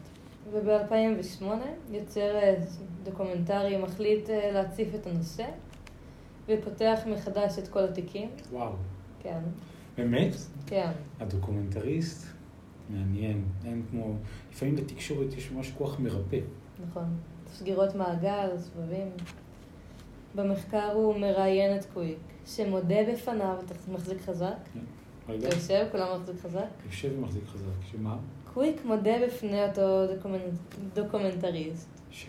וב-2008 0.52 1.44
יוצר 1.92 2.36
אה, 2.36 2.56
דוקומנטרי 3.04 3.78
מחליט 3.78 4.30
אה, 4.30 4.52
להציף 4.52 4.96
את 4.96 5.08
הנושא 5.08 5.46
ופותח 6.48 7.00
מחדש 7.08 7.60
את 7.60 7.68
כל 7.68 7.84
התיקים. 7.84 8.30
וואו. 8.52 8.72
כן, 9.20 9.40
באמת? 9.98 10.36
כן. 10.66 10.92
הדוקומנטריסט, 11.20 12.28
מעניין. 12.90 13.44
אין 13.66 13.84
כמו... 13.90 14.14
לפעמים 14.52 14.76
בתקשורת 14.76 15.34
יש 15.34 15.52
ממש 15.52 15.72
כוח 15.78 16.00
מרפא. 16.00 16.40
נכון. 16.90 17.18
סגירות 17.54 17.96
מעגל, 17.96 18.50
סבבים. 18.58 19.08
במחקר 20.36 20.92
הוא 20.94 21.16
מראיין 21.20 21.78
את 21.78 21.86
קוויק, 21.94 22.18
שמודה 22.46 22.96
בפניו, 23.14 23.56
אתה 23.66 23.74
מחזיק 23.92 24.22
חזק? 24.22 24.54
רגע, 25.30 25.48
אתה 25.48 25.56
יושב, 25.56 25.88
כולם 25.92 26.08
מחזיק 26.22 26.36
חזק? 26.44 26.66
יושב 26.86 27.10
ומחזיק 27.18 27.44
חזק. 27.48 27.92
שמה? 27.92 28.18
קוויק 28.54 28.86
מודה 28.86 29.12
בפני 29.28 29.66
אותו 29.66 30.08
דוקומנט... 30.16 30.42
דוקומנטריסט, 30.94 31.90
ש... 32.12 32.28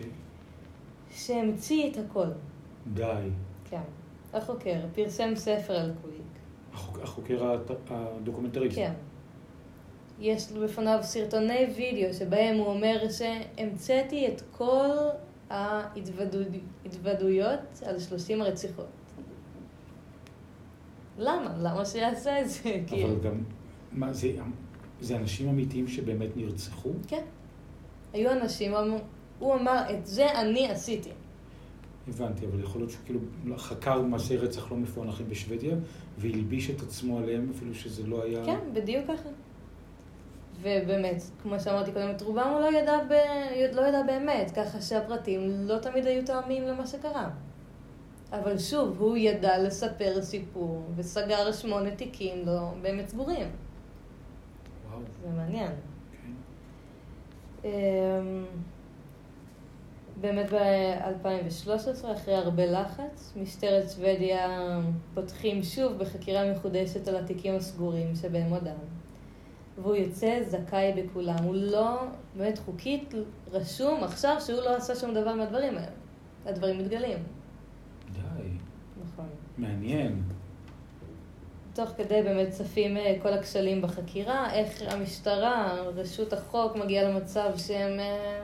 שהמציא 1.11 1.91
את 1.91 1.97
הכל. 1.97 2.27
די. 2.93 3.29
כן. 3.69 3.81
החוקר 4.33 4.79
פרסם 4.95 5.35
ספר 5.35 5.73
על 5.73 5.91
קוויק. 6.01 6.15
החוק- 6.73 6.99
החוקר 7.03 7.55
הדוקומנטריסט. 7.89 8.75
כן. 8.75 8.93
יש 10.19 10.51
בפניו 10.51 10.99
סרטוני 11.01 11.65
וידאו 11.75 12.13
שבהם 12.13 12.55
הוא 12.57 12.67
אומר 12.67 13.03
שהמצאתי 13.09 14.27
את 14.27 14.41
כל 14.51 14.87
ההתוודויות 15.49 17.59
על 17.85 17.99
30 17.99 18.41
הרציחות. 18.41 18.87
למה? 21.17 21.55
למה 21.59 21.85
שיעשה 21.85 22.41
את 22.41 22.49
זה? 22.49 22.81
כאילו. 22.87 23.07
אבל 23.07 23.19
גם, 23.23 23.43
מה, 23.91 24.13
זה, 24.13 24.31
זה 25.01 25.15
אנשים 25.15 25.49
אמיתיים 25.49 25.87
שבאמת 25.87 26.37
נרצחו? 26.37 26.91
כן. 27.07 27.23
היו 28.13 28.31
אנשים, 28.31 28.73
הוא 29.39 29.55
אמר, 29.55 29.81
את 29.89 30.07
זה 30.07 30.41
אני 30.41 30.69
עשיתי. 30.69 31.09
הבנתי, 32.07 32.45
אבל 32.45 32.59
יכול 32.59 32.81
להיות 32.81 32.91
שהוא 32.91 33.01
כאילו 33.05 33.19
חקר 33.57 34.01
מעשי 34.01 34.37
רצח 34.37 34.71
לא 34.71 34.77
מפוענחים 34.77 35.29
בשוודיה, 35.29 35.75
והלביש 36.17 36.69
את 36.69 36.81
עצמו 36.81 37.17
עליהם, 37.17 37.51
אפילו 37.55 37.75
שזה 37.75 38.07
לא 38.07 38.23
היה... 38.23 38.45
כן, 38.45 38.59
בדיוק 38.73 39.05
ככה. 39.07 39.29
ובאמת, 40.61 41.21
כמו 41.41 41.59
שאמרתי 41.59 41.91
קודם, 41.91 42.11
את 42.15 42.21
רובם 42.21 42.49
הוא 42.53 42.59
לא 42.59 42.77
ידע, 42.77 42.97
ב... 43.09 43.13
לא 43.73 43.81
ידע 43.81 44.03
באמת, 44.03 44.51
ככה 44.51 44.81
שהפרטים 44.81 45.67
לא 45.67 45.77
תמיד 45.77 46.05
היו 46.05 46.25
תואמים 46.25 46.67
למה 46.67 46.87
שקרה. 46.87 47.29
אבל 48.31 48.57
שוב, 48.57 49.01
הוא 49.01 49.17
ידע 49.17 49.57
לספר 49.57 50.21
סיפור, 50.21 50.83
וסגר 50.95 51.51
שמונה 51.51 51.91
תיקים 51.91 52.45
לא 52.45 52.71
באמת 52.81 53.09
סגורים. 53.09 53.47
וואו, 54.89 55.01
זה 55.21 55.29
מעניין. 55.29 55.71
כן. 56.11 56.31
אמ, 57.65 58.45
באמת 60.21 60.53
ב-2013, 60.53 62.11
אחרי 62.13 62.35
הרבה 62.35 62.65
לחץ, 62.65 63.33
משטרת 63.41 63.89
שוודיה 63.89 64.79
פותחים 65.13 65.63
שוב 65.63 65.93
בחקירה 65.97 66.51
מחודשת 66.51 67.07
על 67.07 67.15
התיקים 67.15 67.55
הסגורים 67.55 68.15
שבהם 68.15 68.49
הודם. 68.49 68.98
והוא 69.81 69.95
יוצא 69.95 70.39
זכאי 70.47 71.03
בכולם. 71.03 71.43
הוא 71.43 71.55
לא, 71.55 72.03
באמת 72.35 72.57
חוקית, 72.57 73.13
רשום 73.51 74.03
עכשיו 74.03 74.35
שהוא 74.45 74.61
לא 74.61 74.75
עשה 74.75 74.95
שום 74.95 75.13
דבר 75.13 75.35
מהדברים 75.35 75.77
האלה. 75.77 75.91
הדברים 76.45 76.77
מתגלים. 76.77 77.17
די, 78.13 78.49
נכון. 79.03 79.29
מעניין. 79.57 80.23
תוך 81.73 81.89
כדי 81.89 82.21
באמת 82.23 82.49
צפים 82.49 82.97
אה, 82.97 83.15
כל 83.21 83.33
הכשלים 83.33 83.81
בחקירה, 83.81 84.53
איך 84.53 84.81
המשטרה, 84.87 85.81
רשות 85.95 86.33
החוק, 86.33 86.75
מגיעה 86.75 87.09
למצב 87.09 87.49
שהם 87.57 87.99
אה, 87.99 88.43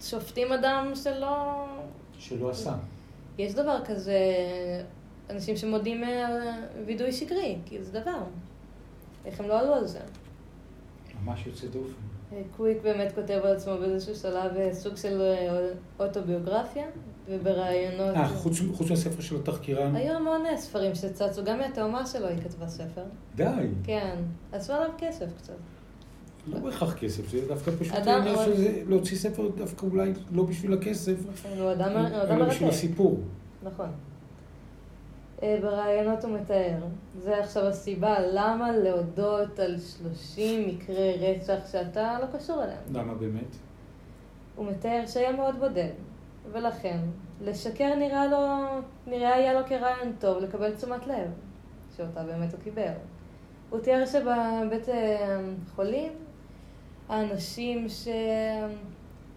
שופטים 0.00 0.52
אדם 0.52 0.92
שלא... 0.94 1.64
שלא 2.18 2.50
עשה. 2.50 2.74
יש 3.38 3.54
דבר 3.54 3.84
כזה, 3.84 4.18
אנשים 5.30 5.56
שמודים 5.56 6.04
אה, 6.04 6.26
על 6.26 6.40
וידוי 6.86 7.12
שקרי, 7.12 7.58
כאילו 7.66 7.84
זה 7.84 8.00
דבר. 8.00 8.22
איך 9.26 9.40
הם 9.40 9.48
לא 9.48 9.60
עלו 9.60 9.74
על 9.74 9.86
זה? 9.86 9.98
ממש 11.24 11.46
יוצא 11.46 11.66
דופן. 11.66 11.92
אה, 12.32 12.42
קוויק 12.56 12.78
באמת 12.82 13.12
כותב 13.14 13.40
על 13.44 13.56
עצמו 13.56 13.72
באיזשהו 13.80 14.14
שלב 14.14 14.56
אה, 14.56 14.74
סוג 14.74 14.96
של 14.96 15.20
אה, 15.20 15.68
אוטוביוגרפיה, 16.06 16.84
ובראיונות... 17.28 18.16
אה, 18.16 18.28
חוץ, 18.28 18.58
חוץ 18.74 18.90
מהספר 18.90 19.22
של 19.22 19.36
התחקירן? 19.36 19.96
היו 19.96 20.12
המון 20.14 20.44
ספרים 20.56 20.94
שצצו, 20.94 21.44
גם 21.44 21.58
מהתאומה 21.58 22.06
שלו 22.06 22.26
היא 22.28 22.38
כתבה 22.38 22.68
ספר. 22.68 23.02
די, 23.36 23.44
כן, 23.84 24.16
עשו 24.52 24.72
עליו 24.72 24.90
כסף 24.98 25.26
קצת. 25.38 25.52
לא 26.46 26.58
בהכרח 26.58 26.94
כסף, 26.94 27.28
זה 27.28 27.40
דווקא 27.48 27.70
פשוט 27.80 27.94
אדם- 27.94 28.08
העניין 28.22 28.36
שזה 28.56 28.82
להוציא 28.88 29.16
ספר 29.16 29.48
דווקא 29.56 29.86
אולי 29.86 30.12
לא 30.32 30.42
בשביל 30.42 30.72
הכסף, 30.72 31.14
נכון, 31.32 31.52
אלא 32.30 32.48
בשביל. 32.48 32.68
הסיפור. 32.68 33.20
נכון. 33.62 33.88
אה, 35.44 35.58
בראיונות 35.62 36.24
הוא 36.24 36.32
מתאר, 36.32 36.76
זה 37.18 37.38
עכשיו 37.38 37.66
הסיבה 37.66 38.16
למה 38.32 38.72
להודות 38.72 39.58
על 39.58 39.76
30 39.78 40.68
מקרי 40.68 41.16
רצח 41.20 41.72
שאתה 41.72 42.18
לא 42.20 42.38
קשור 42.38 42.64
אליהם. 42.64 42.82
למה 42.92 43.14
באמת? 43.14 43.56
הוא 44.56 44.66
מתאר 44.66 45.02
שהיה 45.06 45.32
מאוד 45.32 45.54
בודד, 45.60 45.92
ולכן 46.52 46.98
לשקר 47.44 47.94
נראה 47.94 48.26
לו, 48.26 48.38
נראה 49.06 49.34
היה 49.34 49.52
לו 49.52 49.60
כרעיון 49.66 50.12
טוב 50.18 50.38
לקבל 50.38 50.74
תשומת 50.74 51.06
לב, 51.06 51.30
שאותה 51.96 52.22
באמת 52.22 52.52
הוא 52.52 52.60
קיבל. 52.60 52.92
הוא 53.70 53.80
תיאר 53.80 54.06
שבבית 54.06 54.88
אה, 54.88 55.40
חולים, 55.74 56.12
האנשים 57.08 57.86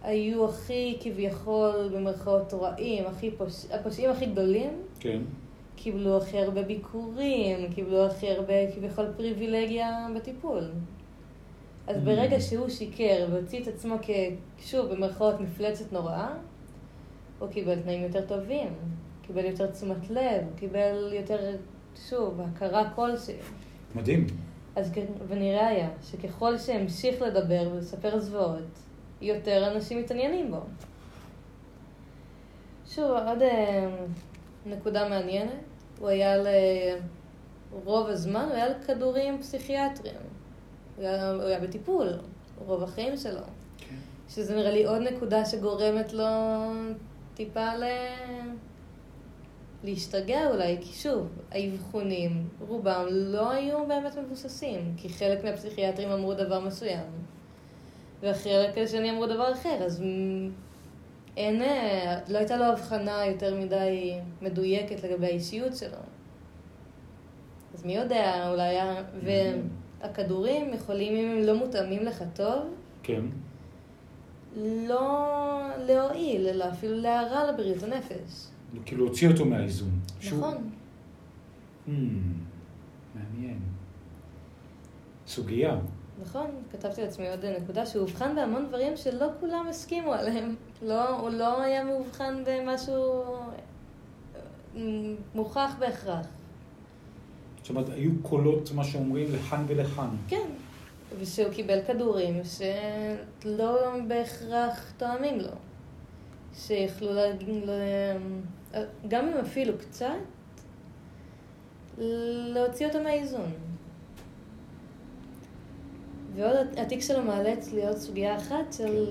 שהיו 0.02 0.44
הכי 0.48 0.98
כביכול 1.00 1.90
במרכאות 1.94 2.54
רעים, 2.54 3.06
הכי 3.06 3.30
פוש... 3.30 3.66
הפושעים 3.70 4.10
הכי 4.10 4.26
גדולים, 4.26 4.82
כן. 5.00 5.20
קיבלו 5.82 6.16
הכי 6.16 6.38
הרבה 6.38 6.62
ביקורים, 6.62 7.72
קיבלו 7.72 8.06
הכי 8.06 8.30
הרבה 8.30 8.72
כביכול 8.74 9.06
פריבילגיה 9.16 10.06
בטיפול. 10.16 10.70
אז 11.86 11.96
Mm. 11.96 12.00
ברגע 12.00 12.40
שהוא 12.40 12.68
שיקר 12.68 13.26
והוציא 13.30 13.62
את 13.62 13.68
עצמו 13.68 13.94
כשוב 14.58 14.86
במרכאות 14.86 15.40
מפלצת 15.40 15.92
נוראה, 15.92 16.28
הוא 17.38 17.48
קיבל 17.48 17.80
תנאים 17.80 18.02
יותר 18.02 18.26
טובים, 18.26 18.68
קיבל 19.22 19.44
יותר 19.44 19.70
תשומת 19.70 20.10
לב, 20.10 20.42
קיבל 20.56 21.12
יותר, 21.12 21.56
שוב, 22.08 22.40
הכרה 22.40 22.90
כלשהי. 22.90 23.34
מדהים. 23.94 24.26
אז 24.76 24.92
ונראה 25.28 25.66
היה 25.66 25.88
שככל 26.02 26.58
שהמשיך 26.58 27.22
לדבר 27.22 27.70
ולספר 27.72 28.18
זוועות, 28.18 28.78
יותר 29.20 29.72
אנשים 29.72 29.98
מתעניינים 29.98 30.50
בו. 30.50 30.60
שוב, 32.86 33.10
עוד 33.10 33.42
אה, 33.42 33.88
נקודה 34.66 35.08
מעניינת, 35.08 35.67
הוא 36.00 36.08
היה 36.08 36.36
ל... 36.36 36.46
רוב 37.84 38.06
הזמן 38.06 38.44
הוא 38.44 38.54
היה 38.54 38.64
על 38.64 38.72
כדורים 38.86 39.38
פסיכיאטריים. 39.38 40.16
הוא 40.96 41.04
היה, 41.04 41.30
הוא 41.30 41.42
היה 41.42 41.60
בטיפול, 41.60 42.08
רוב 42.66 42.82
החיים 42.82 43.16
שלו. 43.16 43.40
כן. 43.78 43.94
שזה 44.28 44.56
נראה 44.56 44.70
לי 44.70 44.84
עוד 44.84 45.02
נקודה 45.02 45.44
שגורמת 45.44 46.12
לו 46.12 46.24
טיפה 47.34 47.74
ל... 47.74 47.84
להשתגע 49.84 50.50
אולי, 50.50 50.78
כי 50.80 50.92
שוב, 50.92 51.28
האבחונים, 51.50 52.48
רובם 52.68 53.06
לא 53.10 53.50
היו 53.50 53.86
באמת 53.86 54.18
מבוססים, 54.18 54.94
כי 54.96 55.08
חלק 55.08 55.44
מהפסיכיאטרים 55.44 56.10
אמרו 56.10 56.34
דבר 56.34 56.60
מסוים, 56.60 57.06
והחלק 58.22 58.78
השני 58.78 59.10
אמרו 59.10 59.26
דבר 59.26 59.52
אחר, 59.52 59.84
אז 59.84 60.02
אין, 61.38 61.62
אה, 61.62 62.18
לא 62.28 62.38
הייתה 62.38 62.56
לו 62.56 62.64
הבחנה 62.64 63.26
יותר 63.26 63.54
מדי 63.60 64.14
מדויקת 64.42 65.04
לגבי 65.04 65.26
האישיות 65.26 65.76
שלו. 65.76 65.98
אז 67.74 67.84
מי 67.84 67.96
יודע, 67.96 68.50
אולי 68.50 68.62
היה... 68.62 69.02
והכדורים 70.02 70.74
יכולים, 70.74 71.16
אם 71.16 71.38
הם 71.38 71.46
לא 71.46 71.54
מותאמים 71.58 72.02
לך 72.02 72.24
טוב, 72.34 72.62
כן. 73.02 73.20
לא 74.88 75.28
להועיל, 75.86 76.46
אלא 76.48 76.68
אפילו 76.72 76.94
להרע 77.00 77.52
לבריאות 77.52 77.82
הנפש. 77.82 78.46
כאילו 78.86 79.06
הוציא 79.06 79.28
אותו 79.28 79.44
מהאיזון. 79.44 79.90
שהוא- 80.20 80.38
נכון. 80.38 80.70
Hmm, 81.86 81.90
מעניין. 83.14 83.58
סוגיה. 85.26 85.76
נכון, 86.22 86.46
כתבתי 86.72 87.02
לעצמי 87.02 87.28
עוד 87.30 87.44
נקודה, 87.44 87.86
שהוא 87.86 88.02
אובחן 88.02 88.34
בהמון 88.36 88.66
דברים 88.68 88.96
שלא 88.96 89.26
כולם 89.40 89.66
הסכימו 89.68 90.12
עליהם. 90.12 90.54
לא, 90.82 91.08
הוא 91.18 91.30
לא 91.30 91.62
היה 91.62 91.84
מאובחן 91.84 92.42
במשהו 92.46 93.22
אה, 94.76 94.80
מוכח 95.34 95.70
בהכרח. 95.78 96.26
זאת 97.60 97.70
אומרת, 97.70 97.88
היו 97.88 98.10
קולות, 98.22 98.70
מה 98.74 98.84
שאומרים, 98.84 99.32
לכאן 99.34 99.64
ולכאן. 99.68 100.08
כן, 100.28 100.46
ושהוא 101.18 101.52
קיבל 101.52 101.78
כדורים 101.86 102.40
שלא 102.44 103.76
בהכרח 104.08 104.92
תואמים 104.96 105.40
לו. 105.40 105.50
שיכלו 106.54 107.12
להגיד, 107.14 107.64
ל- 107.64 108.76
גם 109.08 109.28
אם 109.28 109.36
אפילו 109.38 109.72
קצת, 109.78 110.06
להוציא 111.98 112.86
אותו 112.86 113.02
מהאיזון. 113.02 113.52
ועוד 116.36 116.56
התיק 116.76 117.00
שלו 117.00 117.22
מעלה 117.22 117.52
אצלי 117.52 117.86
עוד 117.86 117.96
סוגיה 117.96 118.36
אחת 118.36 118.72
של, 118.72 119.06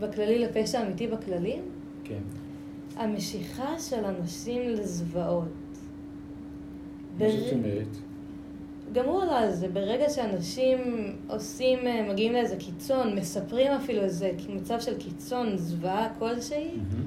בכללי 0.00 0.38
לפשע 0.38 0.82
אמיתי 0.82 1.06
בכללי, 1.06 1.56
כן. 2.04 2.18
המשיכה 2.96 3.78
של 3.78 4.04
אנשים 4.04 4.68
לזוועות. 4.68 5.44
מה 7.18 7.18
בר- 7.18 7.30
זאת 7.44 7.52
אומרת? 7.52 7.96
גם 8.92 9.04
הוא 9.04 9.22
עלה 9.22 9.38
על 9.38 9.50
זה, 9.52 9.68
ברגע 9.68 10.10
שאנשים 10.10 10.78
עושים, 11.28 11.78
אה, 11.86 12.08
מגיעים 12.12 12.32
לאיזה 12.32 12.56
קיצון, 12.56 13.16
מספרים 13.16 13.72
אפילו 13.72 14.02
איזה 14.02 14.30
מצב 14.48 14.80
של 14.80 14.98
קיצון, 14.98 15.56
זוועה 15.56 16.08
כלשהי, 16.18 16.68
מהמם. 16.76 17.06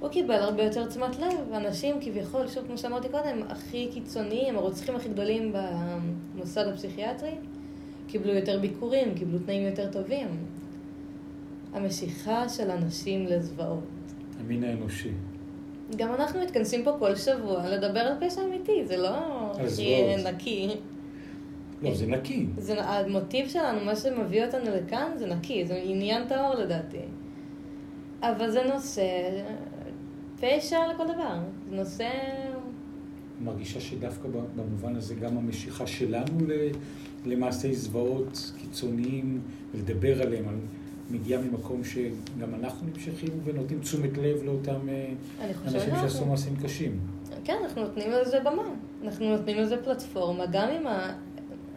הוא 0.00 0.08
קיבל 0.08 0.34
הרבה 0.34 0.62
יותר 0.62 0.86
תשומת 0.86 1.18
לב. 1.18 1.52
אנשים 1.54 1.96
כביכול, 2.00 2.48
שוב, 2.48 2.66
כמו 2.66 2.78
שאמרתי 2.78 3.08
קודם, 3.08 3.42
הכי 3.48 3.88
קיצוניים, 3.92 4.56
הרוצחים 4.56 4.96
הכי 4.96 5.08
גדולים 5.08 5.52
במוסד 6.34 6.66
הפסיכיאטרי, 6.68 7.34
קיבלו 8.12 8.34
יותר 8.34 8.58
ביקורים, 8.58 9.14
קיבלו 9.14 9.38
תנאים 9.38 9.66
יותר 9.66 9.92
טובים. 9.92 10.28
המשיכה 11.72 12.48
של 12.48 12.70
אנשים 12.70 13.26
לזוועות. 13.26 13.84
המין 14.40 14.64
האנושי. 14.64 15.10
גם 15.96 16.14
אנחנו 16.14 16.40
מתכנסים 16.40 16.84
פה 16.84 16.92
כל 16.98 17.16
שבוע 17.16 17.68
לדבר 17.68 18.00
על 18.00 18.14
פשע 18.20 18.40
אמיתי, 18.44 18.86
זה 18.86 18.96
לא 18.96 19.08
הכי. 19.52 20.16
נקי. 20.24 20.68
לא, 21.82 21.94
זה 21.94 22.06
נקי. 22.06 22.46
זה, 22.56 22.84
המוטיב 22.84 23.48
שלנו, 23.48 23.84
מה 23.84 23.96
שמביא 23.96 24.44
אותנו 24.44 24.70
לכאן, 24.76 25.12
זה 25.16 25.26
נקי, 25.26 25.66
זה 25.66 25.80
עניין 25.84 26.28
טהור 26.28 26.54
לדעתי. 26.54 27.02
אבל 28.22 28.50
זה 28.50 28.62
נושא, 28.64 29.30
פשע 30.40 30.78
לכל 30.94 31.04
דבר. 31.04 31.38
זה 31.70 31.76
נושא 31.76 32.08
מרגישה 33.44 33.80
שדווקא 33.80 34.28
במובן 34.56 34.96
הזה 34.96 35.14
גם 35.14 35.38
המשיכה 35.38 35.86
שלנו 35.86 36.38
למעשי 37.26 37.74
זוועות 37.74 38.52
קיצוניים, 38.60 39.40
ולדבר 39.74 40.22
עליהם, 40.22 40.44
מגיעה 41.10 41.42
ממקום 41.42 41.84
שגם 41.84 42.54
אנחנו 42.54 42.86
נמשכים 42.86 43.40
ונותנים 43.44 43.80
תשומת 43.80 44.18
לב 44.18 44.42
לאותם 44.44 44.88
אה, 44.88 45.12
אנשים 45.64 45.94
שעשו 46.00 46.26
מעשים 46.26 46.56
קשים. 46.62 46.98
כן, 47.44 47.56
אנחנו 47.64 47.82
נותנים 47.82 48.10
לזה 48.10 48.40
במה. 48.40 48.62
אנחנו 49.04 49.36
נותנים 49.36 49.56
לזה 49.56 49.82
פלטפורמה, 49.84 50.46
גם 50.46 50.68
אם, 50.68 50.86
ה... 50.86 51.12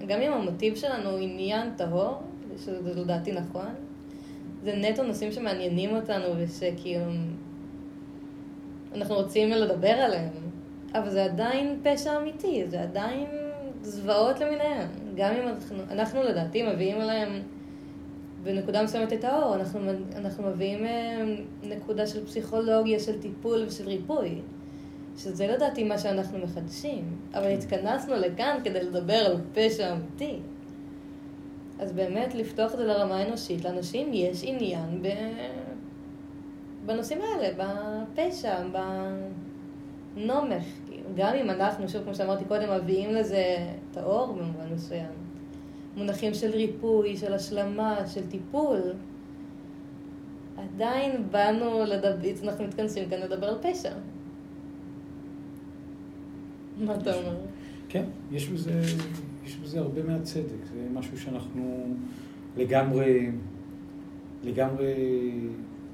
גם 0.08 0.22
אם 0.22 0.32
המוטיב 0.32 0.76
שלנו 0.76 1.10
הוא 1.10 1.20
עניין 1.20 1.70
טהור, 1.78 2.22
שזה 2.58 2.94
לדעתי 2.96 3.32
נכון, 3.32 3.66
זה 4.64 4.76
נטו 4.76 5.04
נושאים 5.04 5.32
שמעניינים 5.32 5.96
אותנו 5.96 6.26
ושכאילו 6.38 7.06
אנחנו 8.96 9.16
רוצים 9.16 9.50
לדבר 9.50 9.88
עליהם, 9.88 10.32
אבל 10.98 11.10
זה 11.10 11.24
עדיין 11.24 11.80
פשע 11.84 12.18
אמיתי, 12.18 12.64
זה 12.68 12.82
עדיין 12.82 13.28
זוועות 13.82 14.40
למיניהן. 14.40 14.88
גם 15.16 15.34
אם 15.34 15.48
אנחנו, 15.48 15.78
אנחנו 15.92 16.24
לדעתי 16.24 16.64
מביאים 16.64 17.02
אליהם 17.02 17.42
בנקודה 18.44 18.84
מסוימת 18.84 19.14
את 19.14 19.24
האור, 19.24 19.56
אנחנו, 19.56 19.80
אנחנו 20.16 20.44
מביאים 20.50 20.86
אה, 20.86 21.24
נקודה 21.64 22.08
של 22.08 22.26
פסיכולוגיה, 22.26 23.00
של 23.00 23.22
טיפול 23.22 23.64
ושל 23.68 23.88
ריפוי. 23.88 24.42
שזה 25.18 25.48
לדעתי 25.48 25.84
מה 25.84 25.98
שאנחנו 25.98 26.38
מחדשים, 26.40 27.18
אבל 27.34 27.48
התכנסנו 27.52 28.16
לכאן 28.16 28.58
כדי 28.64 28.84
לדבר 28.84 29.14
על 29.14 29.38
פשע 29.54 29.94
אמיתי. 29.94 30.40
אז 31.80 31.92
באמת 31.92 32.36
לפתוח 32.36 32.74
את 32.74 32.78
זה 32.78 32.86
לרמה 32.86 33.18
האנושית, 33.18 33.66
לאנשים 33.66 34.14
יש 34.14 34.42
עניין 34.44 35.02
ב... 35.02 35.08
בנושאים 36.86 37.20
האלה, 37.22 37.50
בפשע, 37.58 38.56
בנומך. 40.16 40.64
גם 41.16 41.34
אם 41.34 41.50
אנחנו, 41.50 41.90
שוב, 41.90 42.04
כמו 42.04 42.16
שאמרתי 42.16 42.46
קודם, 42.46 42.82
מביאים 42.82 43.12
לזה 43.12 43.58
את 43.92 43.98
האור 43.98 44.34
במובן 44.34 44.74
מסוים. 44.74 45.12
מונחים 45.98 46.34
של 46.34 46.52
ריפוי, 46.52 47.18
של 47.18 47.34
השלמה, 47.34 48.08
של 48.08 48.28
טיפול. 48.28 48.80
עדיין 50.58 51.28
באנו 51.32 51.84
לדבר, 51.84 52.30
אנחנו 52.44 52.66
מתכנסים 52.66 53.10
כאן 53.10 53.20
לדבר 53.20 53.48
על 53.48 53.58
פשע. 53.62 53.94
מה 56.78 56.96
אתה 56.96 57.16
אומר? 57.16 57.36
כן, 57.90 58.04
יש 58.32 58.50
בזה, 58.50 58.82
יש 59.46 59.56
בזה 59.56 59.80
הרבה 59.80 60.04
מהצדק. 60.04 60.66
זה 60.74 60.88
משהו 60.94 61.20
שאנחנו 61.20 61.94
לגמרי, 62.58 63.32
לגמרי 64.44 64.94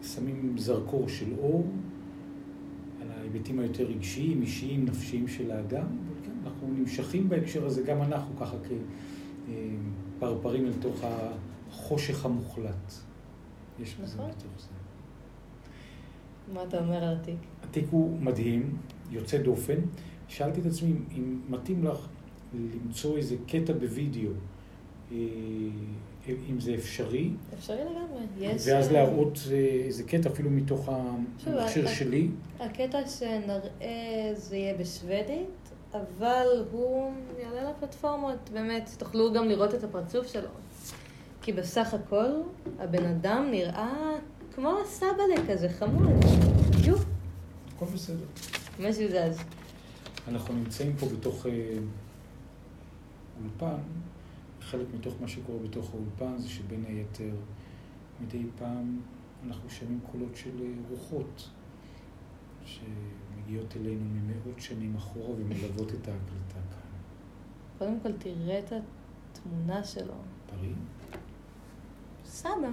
שמים 0.04 0.56
זרקור 0.58 1.10
של 1.10 1.34
אור 1.42 1.66
ההיבטים 3.32 3.60
היותר 3.60 3.84
רגשיים, 3.84 4.42
אישיים, 4.42 4.86
נפשיים 4.86 5.28
של 5.28 5.52
האדם. 5.52 5.86
וכן, 5.86 6.32
אנחנו 6.44 6.68
נמשכים 6.68 7.30
בהקשר 7.30 7.66
הזה, 7.66 7.84
גם 7.84 8.02
אנחנו 8.02 8.36
ככה 8.38 8.58
כפרפרים 10.18 10.66
אל 10.66 10.74
תוך 10.82 11.04
החושך 11.04 12.26
המוחלט. 12.26 12.94
יש 13.80 13.96
בזה 13.96 14.18
נכון. 14.18 14.30
בתוך 14.30 14.52
זה. 14.58 14.68
מה 16.54 16.64
אתה 16.64 16.80
אומר 16.80 17.04
על 17.04 17.16
התיק? 17.16 17.40
התיק 17.64 17.86
הוא 17.92 18.20
מדהים, 18.20 18.78
יוצא 19.12 19.38
דופן. 19.38 19.80
שאלתי 20.28 20.62
את 20.62 20.66
עצמי 20.66 20.94
אם 21.18 21.40
מתאים 21.50 21.84
לך 21.84 22.08
למצוא 22.54 23.18
איזה 23.18 23.36
קטע 23.48 23.74
בווידאו, 23.74 24.32
אה, 25.12 25.18
אם 26.28 26.60
זה 26.60 26.74
אפשרי. 26.74 27.30
אפשרי 27.58 27.82
לגמרי, 27.82 28.26
יש... 28.40 28.68
ואז 28.68 28.88
אה, 28.88 28.94
להראות 28.94 29.40
אה, 29.52 29.58
איזה 29.58 30.04
קטע 30.04 30.30
אפילו 30.30 30.50
מתוך 30.50 30.90
המכשיר 30.90 31.88
שלי. 31.88 32.28
הקטע 32.60 33.08
שנראה 33.08 34.32
זה 34.34 34.58
יהיה 34.58 34.78
בשוודית, 34.78 35.70
אבל 35.94 36.66
הוא 36.72 37.12
יעלה 37.42 37.72
לפלטפורמות, 37.72 38.50
באמת, 38.54 38.90
תוכלו 38.98 39.34
גם 39.34 39.48
לראות 39.48 39.76
את 39.76 39.84
הפרצוף 39.84 40.28
שלו. 40.28 40.50
כי 41.42 41.54
בסך 41.54 41.94
הכל, 41.94 42.30
הבן 42.80 43.06
אדם 43.06 43.48
נראה 43.52 44.18
כמו 44.56 44.74
סבאלה 44.86 45.48
כזה, 45.50 45.70
חמוד. 45.70 46.26
יו. 46.84 46.96
הכל 47.76 47.86
בסדר. 47.86 48.26
משהו 48.80 49.08
זז. 49.08 49.40
אנחנו 50.28 50.54
נמצאים 50.54 50.94
פה 51.00 51.06
בתוך 51.06 51.46
אה, 51.46 51.52
אולפן, 53.44 53.82
וחלק 54.72 54.88
מתוך 54.94 55.14
מה 55.22 55.28
שקורה 55.28 55.60
בתוך 55.60 55.94
האולפן 55.94 56.38
זה 56.38 56.50
שבין 56.50 56.86
היתר 56.88 57.36
מדי 58.22 58.46
פעם 58.60 59.02
אנחנו 59.48 59.70
שומעים 59.70 60.00
קולות 60.12 60.36
של 60.36 60.62
אה, 60.62 60.68
רוחות 60.90 61.50
שמגיעות 62.66 63.78
אלינו 63.78 64.06
ממאות 64.06 64.62
שנים 64.62 64.96
אחורה 64.96 65.30
ומלוות 65.30 65.90
את 65.90 66.08
ההקלטה 66.08 66.54
כאן. 66.54 66.98
קודם 67.78 68.00
כל 68.04 68.12
תראה 68.14 68.60
את 68.60 68.74
התמונה 69.36 69.84
שלו. 69.84 70.14
תראי. 70.46 70.74
סבא. 72.26 72.70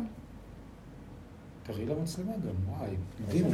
תראי 1.63 1.87
למצלמה 1.87 2.33
גם, 2.33 2.73
וואי, 2.73 2.97
מדהים, 3.21 3.47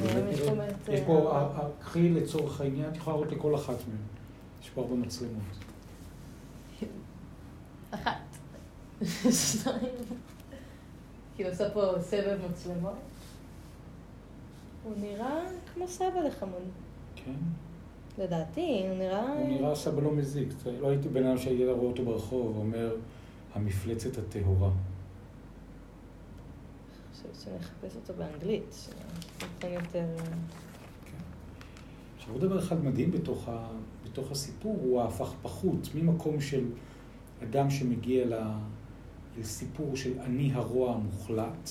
יש 0.89 1.01
פה, 1.07 1.49
קחי 1.81 2.09
לצורך 2.09 2.61
העניין, 2.61 2.91
את 2.91 2.97
יכולה 2.97 3.17
לראות 3.17 3.33
לכל 3.33 3.55
אחת 3.55 3.77
מהן. 3.89 3.99
יש 4.63 4.71
פה 4.71 4.81
הרבה 4.81 4.95
מצלמות. 4.95 5.43
אחת. 7.91 8.24
שתיים. 9.31 9.95
כאילו 11.37 11.51
עושה 11.51 11.71
פה 11.71 11.93
סבב 12.01 12.39
מצלמות. 12.51 12.99
הוא 14.85 14.93
נראה 15.01 15.41
כמו 15.75 15.89
סבא 15.89 16.21
לחמוד. 16.27 16.63
כן. 17.17 17.33
לדעתי, 18.19 18.85
הוא 18.89 18.99
נראה... 18.99 19.33
הוא 19.33 19.49
נראה 19.49 19.75
סבא 19.75 20.03
לא 20.03 20.13
מזיק. 20.13 20.49
לא 20.81 20.89
הייתי 20.89 21.09
בן 21.09 21.27
אדם 21.27 21.39
שהייתי 21.39 21.67
רואה 21.67 21.87
אותו 21.87 22.05
ברחוב 22.05 22.57
ואומר, 22.57 22.97
המפלצת 23.55 24.19
הטהורה. 24.19 24.71
שאני 27.45 27.59
אחפש 27.59 27.97
אותו 27.97 28.13
באנגלית, 28.19 28.77
שנותן 28.85 29.75
יותר... 29.75 30.07
כן. 31.05 31.23
עכשיו 32.17 32.33
עוד 32.33 32.41
דבר 32.45 32.59
אחד 32.59 32.85
מדהים 32.85 33.11
בתוך, 33.11 33.49
ה, 33.49 33.67
בתוך 34.05 34.31
הסיפור 34.31 34.79
הוא 34.83 35.01
ההפכפכות, 35.01 35.89
ממקום 35.95 36.41
של 36.41 36.65
אדם 37.43 37.71
שמגיע 37.71 38.25
לסיפור 39.39 39.97
של 39.97 40.21
אני 40.21 40.53
הרוע 40.53 40.95
המוחלט, 40.95 41.71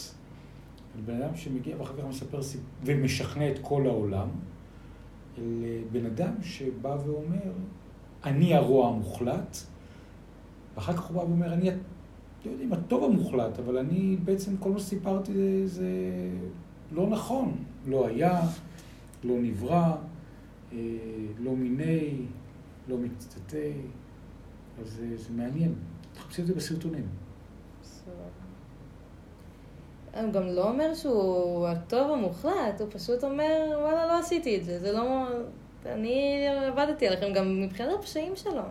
לבן 0.97 1.21
אדם 1.21 1.35
שמגיע 1.35 1.75
ואחר 1.79 1.97
כך 1.97 2.03
מספר 2.03 2.43
סיפור 2.43 2.65
ומשכנע 2.83 3.49
את 3.49 3.59
כל 3.61 3.87
העולם, 3.87 4.27
אל 5.37 5.63
בן 5.91 6.05
אדם 6.05 6.33
שבא 6.41 6.97
ואומר, 7.05 7.51
אני 8.23 8.55
הרוע 8.55 8.89
המוחלט, 8.89 9.57
ואחר 10.75 10.93
כך 10.93 11.03
הוא 11.03 11.15
בא 11.15 11.21
ואומר, 11.21 11.53
אני 11.53 11.69
אתם 12.43 12.51
יודעים, 12.51 12.73
הטוב 12.73 13.03
המוחלט, 13.03 13.59
אבל 13.59 13.77
אני 13.77 14.17
בעצם, 14.23 14.57
כל 14.57 14.71
מה 14.71 14.79
שסיפרתי 14.79 15.33
זה, 15.33 15.67
זה 15.67 15.89
לא 16.91 17.07
נכון. 17.09 17.63
לא 17.87 18.07
היה, 18.07 18.41
לא 19.23 19.35
נברא, 19.41 19.95
אה, 20.73 20.77
לא 21.39 21.55
מיני, 21.55 22.15
לא 22.87 22.97
מצטטי, 22.97 23.71
אז 24.81 24.87
זה, 24.87 25.17
זה 25.17 25.29
מעניין. 25.33 25.73
תחפשי 26.13 26.41
את 26.41 26.47
זה 26.47 26.55
בסרטונים. 26.55 27.05
הוא 30.21 30.31
גם 30.31 30.47
לא 30.47 30.69
אומר 30.69 30.93
שהוא 30.93 31.67
הטוב 31.67 32.11
המוחלט, 32.11 32.81
הוא 32.81 32.87
פשוט 32.91 33.23
אומר, 33.23 33.77
וואלה, 33.81 34.07
לא 34.07 34.19
עשיתי 34.19 34.57
את 34.57 34.63
זה, 34.63 34.79
זה 34.79 34.91
לא... 34.91 35.25
אני 35.85 36.47
עבדתי 36.67 37.07
עליכם 37.07 37.33
גם 37.33 37.61
מבחינת 37.61 37.89
הפשעים 37.99 38.35
שלו. 38.35 38.61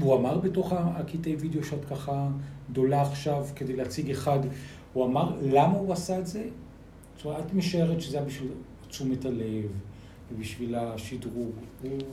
הוא 0.00 0.16
אמר 0.16 0.38
בתוך 0.38 0.72
הקטעי 0.76 1.36
וידאו 1.36 1.64
שאת 1.64 1.84
ככה 1.84 2.28
גדולה 2.70 3.02
עכשיו 3.02 3.46
כדי 3.56 3.76
להציג 3.76 4.10
אחד, 4.10 4.38
הוא 4.92 5.04
אמר 5.04 5.36
למה 5.42 5.78
הוא 5.78 5.92
עשה 5.92 6.18
את 6.18 6.26
זה? 6.26 6.44
זאת 7.16 7.24
אומרת, 7.24 7.46
את 7.46 7.54
משערת 7.54 8.00
שזה 8.00 8.16
היה 8.16 8.26
בשביל 8.26 8.52
תשומת 8.88 9.24
הלב 9.24 9.70
ובשביל 10.32 10.74
השדרוג. 10.74 11.52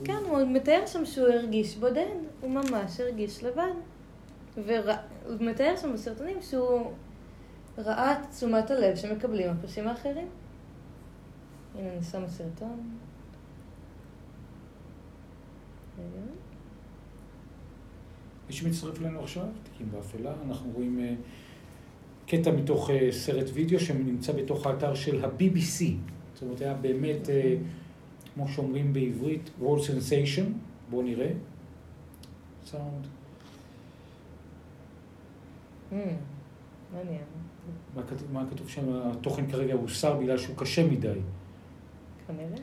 כן, 0.04 0.18
הוא 0.28 0.38
מתאר 0.48 0.86
שם 0.86 1.04
שהוא 1.04 1.28
הרגיש 1.28 1.76
בודד, 1.76 2.06
הוא 2.40 2.50
ממש 2.50 3.00
הרגיש 3.00 3.44
לבד. 3.44 3.72
והוא 4.66 5.36
מתאר 5.40 5.74
שם 5.76 5.92
בסרטונים 5.92 6.36
שהוא 6.50 6.90
ראה 7.78 8.12
את 8.12 8.30
תשומת 8.30 8.70
הלב 8.70 8.96
שמקבלים 8.96 9.50
הפרשים 9.50 9.88
האחרים. 9.88 10.28
הנה 11.74 11.92
אני 11.92 12.02
שמה 12.02 12.28
סרטון. 12.28 12.96
מי 18.46 18.52
שמצטרף 18.52 19.00
אלינו 19.00 19.20
עכשיו, 19.20 19.44
תיקים 19.62 19.90
באפלה, 19.90 20.32
אנחנו 20.46 20.70
רואים 20.70 20.98
uh, 20.98 22.28
קטע 22.28 22.50
מתוך 22.50 22.90
uh, 22.90 22.92
סרט 23.10 23.46
וידאו 23.52 23.80
שנמצא 23.80 24.32
בתוך 24.32 24.66
האתר 24.66 24.94
של 24.94 25.24
ה-BBC. 25.24 25.84
זאת 26.34 26.42
אומרת, 26.42 26.60
היה 26.60 26.74
באמת, 26.74 27.26
uh, 27.26 27.30
כמו 28.34 28.48
שאומרים 28.48 28.92
בעברית, 28.92 29.50
World 29.60 29.80
Sensation, 29.80 30.44
בואו 30.90 31.02
נראה. 31.02 31.30
סאונד. 32.64 33.06
Hmm, 35.92 35.94
מעניין. 36.92 37.24
מה 37.94 38.02
כתוב, 38.02 38.32
מה 38.32 38.44
כתוב 38.50 38.68
שם? 38.68 38.82
התוכן 38.88 39.50
כרגע 39.50 39.74
הוסר 39.74 40.16
בגלל 40.16 40.38
שהוא 40.38 40.56
קשה 40.56 40.86
מדי. 40.86 41.08
כנראה. 42.26 42.58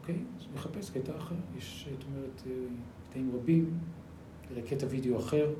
אוקיי, 0.00 0.14
אז 0.38 0.46
נחפש 0.54 0.90
קטע 0.90 1.12
אחר. 1.16 1.34
יש, 1.58 1.88
זאת 1.90 2.04
אומרת, 2.04 2.58
קטעים 3.08 3.30
רבים, 3.34 3.78
נראה 4.50 4.62
קטע 4.62 4.86
וידאו 4.90 5.18
אחר, 5.18 5.50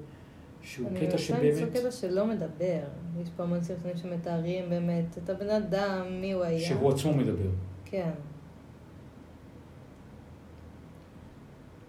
שהוא 0.62 0.88
אני 0.88 1.00
קטע 1.00 1.06
רוצה 1.06 1.18
שבאמת... 1.18 1.62
למצוא 1.62 1.80
קטע 1.80 1.90
שלא 1.90 2.26
מדבר. 2.26 2.80
יש 3.22 3.28
פה 3.36 3.42
המון 3.42 3.62
סרטונים 3.62 3.96
שמתארים 3.96 4.70
באמת 4.70 5.18
את 5.24 5.30
הבן 5.30 5.50
אדם, 5.50 6.06
מי 6.20 6.32
הוא 6.32 6.42
היה. 6.42 6.68
שהוא 6.68 6.92
עצמו 6.92 7.14
מדבר. 7.14 7.50
כן. 7.84 8.10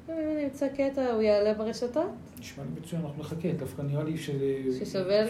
אם 0.10 0.14
אני 0.14 0.46
אמצא 0.46 0.68
קטע, 0.68 1.12
הוא 1.12 1.22
יעלה 1.22 1.54
ברשתות? 1.54 2.12
נשמע 2.46 2.64
לי 2.64 2.70
מצוין, 2.82 3.02
אנחנו 3.02 3.22
נחכה, 3.22 3.52
דווקא 3.52 3.82
נראה 3.82 4.04
לי 4.04 4.18
ש... 4.18 4.30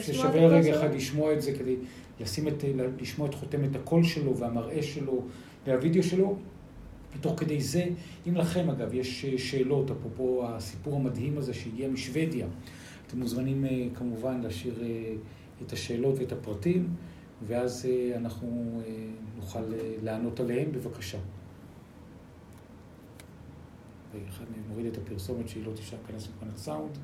ששווה 0.01 0.47
רגע? 0.47 0.80
אחד 0.80 0.95
לשמוע 0.95 1.34
את 1.34 1.41
זה 1.41 1.54
כדי 1.54 1.75
לשים 2.19 2.47
את, 2.47 2.63
לשמוע 3.01 3.30
את 3.30 3.34
חותמת 3.34 3.75
הקול 3.75 4.04
שלו 4.04 4.38
והמראה 4.38 4.84
שלו 4.84 5.23
והווידאו 5.67 6.04
שלו. 6.04 6.38
ותוך 7.17 7.39
כדי 7.39 7.62
זה, 7.62 7.86
אם 8.28 8.36
לכם 8.36 8.69
אגב 8.69 8.93
יש 8.93 9.25
אה, 9.25 9.38
שאלות, 9.38 9.91
אפרופו 9.91 10.43
הסיפור 10.47 10.95
המדהים 10.95 11.38
הזה 11.38 11.54
שהגיע 11.54 11.89
משוודיה, 11.89 12.47
אתם 13.08 13.19
מוזמנים 13.19 13.65
אה, 13.65 13.88
כמובן 13.93 14.41
להשאיר 14.41 14.84
אה, 14.84 15.13
את 15.65 15.73
השאלות 15.73 16.19
ואת 16.19 16.32
הפרטים, 16.32 16.88
ואז 17.47 17.88
אנחנו 18.15 18.82
נוכל 19.36 19.63
לענות 20.04 20.39
עליהם, 20.39 20.71
בבקשה. 20.71 21.17
ואחד 24.14 24.44
מהם 24.50 24.64
מוריד 24.68 24.87
את 24.87 24.98
הפרסומת 24.98 25.48
שהיא 25.48 25.66
לא 25.66 25.72
תיכנס 25.76 26.28
מבחינת 26.28 26.59
סאונד. 26.59 26.98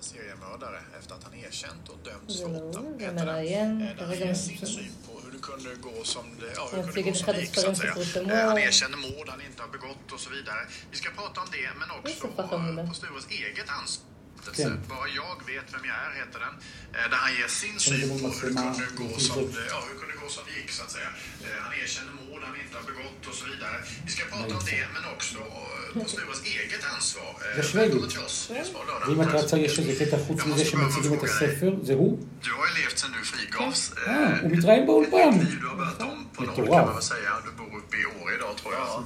seriemördare 0.00 0.80
efter 0.98 1.14
att 1.14 1.24
han 1.24 1.34
erkänt 1.34 1.88
och 1.88 1.98
dömts 2.04 2.34
זה 2.34 2.44
för 2.44 2.52
לא 2.52 2.58
åtta 2.70 2.78
הוא, 2.78 2.98
זה 2.98 3.04
heter 3.06 3.16
det. 3.16 3.24
מראיין, 3.24 3.80
Eh, 3.82 3.96
Där 3.96 4.04
han 4.06 4.14
כרגע 4.16 4.26
ger 4.26 4.34
sin 4.34 4.66
syn 4.66 4.92
på 5.06 5.12
hur 5.24 5.30
det 5.36 5.42
kunde 5.50 5.70
gå 5.88 6.04
som 6.04 6.24
det, 6.40 6.52
ja, 6.56 6.64
hur 6.70 6.78
Jag 6.78 6.86
det 6.86 6.92
tycker 6.92 7.02
kunde 7.02 7.02
gå 7.02 7.10
det 7.12 7.18
som 7.18 7.26
hade 7.26 7.38
det 7.38 7.44
gick 7.44 7.54
så 7.54 7.70
att 7.70 7.76
säga. 7.76 7.92
förändrats 7.94 8.16
lite 8.16 8.34
Eh, 8.34 8.46
Han 8.48 8.54
mer. 8.54 8.66
erkänner 8.68 8.98
mord 9.08 9.26
han 9.34 9.40
inte 9.48 9.60
har 9.64 9.70
begått 9.76 10.06
och 10.14 10.20
så 10.24 10.30
vidare. 10.36 10.62
Vi 10.92 10.96
ska 11.00 11.08
prata 11.20 11.36
om 11.44 11.48
det 11.56 11.68
men 11.80 11.88
också 11.98 12.12
så 12.20 12.28
fascinerande. 12.36 12.82
på 12.88 12.94
Stures 13.00 13.26
eget 13.40 13.68
ansvar. 13.78 14.06
Okej. 14.48 14.70
Bara 14.94 15.08
jag 15.22 15.36
vet 15.52 15.66
vem 15.74 15.84
jag 15.90 15.96
är 16.06 16.10
heter 16.20 16.38
den. 16.46 16.54
Eh, 16.96 17.06
Där 17.12 17.18
han 17.24 17.32
ger 17.38 17.50
sin 17.62 17.76
Som 17.78 17.92
syn 17.92 18.00
det 18.00 18.08
på 18.12 18.16
måste 18.26 18.40
hur 18.46 18.48
det 18.54 18.60
man- 18.60 18.74
kunde 18.74 18.90
gå 19.02 19.08
det 19.16 19.24
som 19.28 19.34
finns 19.38 19.54
det, 19.58 19.66
ja, 19.74 19.78
hur 19.86 19.90
det 19.94 19.98
kunde 20.02 20.16
gå 20.22 20.28
som 20.36 20.42
det 20.48 20.54
gick 20.60 20.70
så 20.78 20.82
att 20.86 20.92
säga. 20.96 21.10
Eh, 21.46 21.58
Han 21.64 21.72
erkänner 21.84 22.12
mord 22.22 22.23
han 22.47 22.55
inte 22.63 22.75
har 22.79 22.83
begått 22.91 23.21
och 23.29 23.33
så 23.39 23.45
vidare. 23.51 23.77
Vi 24.05 24.11
ska 24.11 24.23
prata 24.33 24.53
om 24.59 24.63
det 24.71 24.83
men 24.95 25.03
också 25.15 25.37
eh, 25.39 26.03
på 26.03 26.09
Stures 26.09 26.41
eget 26.55 26.83
ansvar. 26.95 27.31
Eh. 27.57 27.75
Välkommen 27.75 28.09
till 28.09 28.19
oss. 28.27 28.37
Det 28.51 28.57
är 28.57 28.63
Svar 28.63 28.83
lördag. 28.89 29.07
ואם 29.09 29.21
את 29.21 29.27
רצה, 29.35 29.57
יש 29.57 29.79
איזה 29.79 30.05
קטע 30.05 30.17
חוץ 30.27 30.39
Jag 30.39 30.47
מזה 30.47 30.63
måste 30.63 30.71
שמציגים 30.71 31.13
את 31.13 31.19
fråga 31.19 31.27
dig. 31.27 31.31
הספר, 31.31 31.71
זה 31.83 31.93
הוא? 31.93 32.19
Du 32.43 32.49
har 32.57 32.65
ju 32.67 32.73
levt 32.81 32.97
sedan 32.99 33.11
du 33.17 33.25
frigavs. 33.31 33.81
אה, 34.07 34.41
הוא 34.41 34.51
מתראיין 34.51 34.85
באולפן. 34.87 35.33
Ett 35.41 35.49
liv 35.49 35.59
du 35.61 35.67
har 35.67 35.75
börjat 35.75 36.01
om 36.01 36.27
på 36.33 36.41
noll 36.43 36.51
Mטורף. 36.51 36.69
kan 36.69 36.85
man 36.85 36.93
väl 36.93 37.03
säga. 37.03 37.31
Du 37.45 37.51
bor 37.59 37.77
uppe 37.79 37.95
i 37.97 38.05
Åre 38.05 38.35
idag 38.35 38.57
tror 38.57 38.73
jag. 38.73 39.03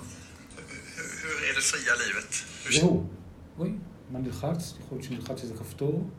Hur- 1.24 1.50
är 1.50 1.54
det 1.56 1.62
fria 1.62 1.94
livet? 2.06 2.32
Hur 2.66 2.82
הוא. 2.84 3.06
אוי, 3.60 3.70
מה 4.12 4.20
נלחץ? 4.20 4.74
יכול 4.80 4.98
להיות 4.98 5.04
שנלחץ 5.04 5.42
איזה 5.44 5.54
כפתור. 5.60 6.10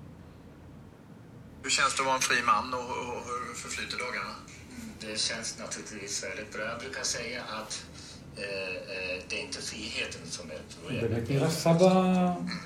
Hur 1.65 1.71
känns 1.71 1.95
det 1.95 2.01
att 2.03 2.07
vara 2.07 2.17
en 2.17 2.23
fri 2.29 2.39
man 2.53 2.75
och, 2.75 2.81
och, 2.99 3.09
och 3.17 3.23
hur 3.47 3.55
förflyter 3.65 3.99
dagarna? 4.05 4.35
Det 5.01 5.19
känns 5.19 5.59
naturligtvis 5.59 6.25
väldigt 6.25 6.53
bra. 6.53 6.65
Jag 6.73 6.79
brukar 6.79 7.03
säga 7.03 7.43
att 7.59 7.85
eh, 8.37 8.75
eh, 8.95 9.23
det 9.29 9.41
är 9.41 9.45
inte 9.45 9.61
friheten 9.63 10.27
som 10.27 10.51
är 10.51 11.51
סבא... 11.51 11.93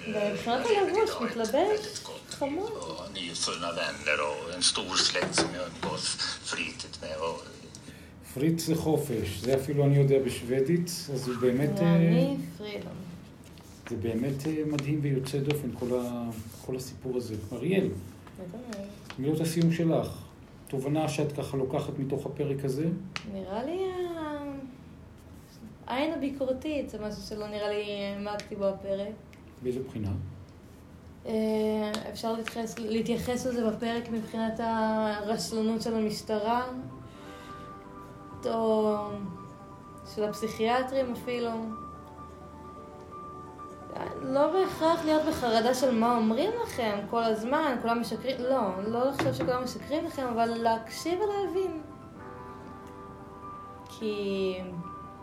מבחינת 0.07 0.67
הלבוש, 0.67 1.11
מתלבש 1.21 1.55
väldigt 1.55 2.03
gott. 2.05 2.29
Och 2.41 3.15
nyfunna 3.15 3.73
vänner 3.73 4.19
och 4.29 4.55
en 4.55 4.63
stor 4.63 4.97
släkt 4.97 5.35
som 5.35 5.49
jag 5.55 5.65
umgås 5.75 6.07
flitigt 6.45 7.03
med. 7.03 7.17
Och 7.17 7.43
פריץ 8.35 8.67
זה 8.67 8.75
חופש, 8.75 9.39
זה 9.41 9.55
אפילו 9.55 9.85
אני 9.85 9.97
יודע 9.97 10.19
בשוודית, 10.27 10.91
אז 11.15 11.29
הוא 11.29 11.37
באמת, 11.41 11.71
ואני 11.77 12.37
פרילון. 12.59 12.97
זה 13.91 13.97
באמת 13.97 14.47
מדהים 14.67 14.99
ויוצא 15.03 15.39
דופן, 15.39 15.69
כל, 15.79 15.99
ה, 15.99 16.31
כל 16.67 16.77
הסיפור 16.77 17.17
הזה. 17.17 17.35
אריאל. 17.53 17.89
מילות 19.19 19.41
הסיום 19.41 19.73
שלך, 19.73 20.09
תובנה 20.69 21.09
שאת 21.09 21.33
ככה 21.33 21.57
לוקחת 21.57 21.99
מתוך 21.99 22.27
הפרק 22.27 22.65
הזה? 22.65 22.89
נראה 23.33 23.65
לי 23.65 23.79
העין 25.87 26.13
הביקורתית, 26.13 26.91
זה 26.91 26.99
משהו 26.99 27.23
שלא 27.23 27.49
נראה 27.49 27.69
לי 27.69 27.85
העמקתי 28.05 28.57
בו 28.57 28.65
הפרק. 28.65 29.13
באיזה 29.63 29.81
בחינה? 29.89 30.11
אה, 31.27 31.93
אפשר 32.13 32.33
להתייחס, 32.33 32.79
להתייחס 32.79 33.47
לזה 33.47 33.71
בפרק 33.71 34.11
מבחינת 34.11 34.61
הרשלנות 34.63 35.83
של 35.83 35.95
המשטרה, 35.95 36.63
או 38.47 38.97
של 40.15 40.25
הפסיכיאטרים 40.25 41.13
אפילו. 41.13 41.51
לא 44.23 44.53
בהכרח 44.53 45.05
להיות 45.05 45.23
בחרדה 45.29 45.75
של 45.75 45.95
מה 45.95 46.17
אומרים 46.17 46.51
לכם 46.67 46.99
כל 47.11 47.23
הזמן, 47.23 47.77
כולם 47.83 48.01
משקרים, 48.01 48.37
לא, 48.39 48.61
לא 48.87 49.09
לחשוב 49.09 49.33
שכולם 49.33 49.65
משקרים 49.65 50.05
לכם, 50.07 50.27
אבל 50.27 50.47
להקשיב 50.47 51.19
ולהבין. 51.21 51.83
כי 53.99 54.55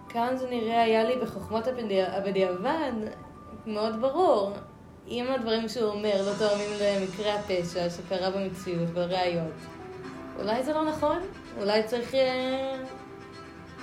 כאן 0.10 0.38
זה 0.38 0.50
נראה 0.50 0.82
היה 0.84 1.04
לי 1.04 1.16
בחוכמות 1.22 1.68
הבדיע- 1.68 2.18
הבדיעבד 2.18 2.92
מאוד 3.68 4.02
ברור. 4.02 4.52
אם 5.08 5.26
הדברים 5.36 5.70
שהוא 5.70 5.90
אומר 5.90 6.22
לא 6.26 6.32
תואמים 6.38 6.70
למקרה 6.82 7.36
הפשע 7.36 7.90
שקרה 7.90 8.30
במציאות, 8.32 8.90
בראיות, 8.90 9.54
אולי 10.40 10.64
זה 10.64 10.74
לא 10.74 10.86
נכון? 10.86 11.18
אולי 11.60 11.84
צריך 11.84 12.16
אה, 12.16 12.78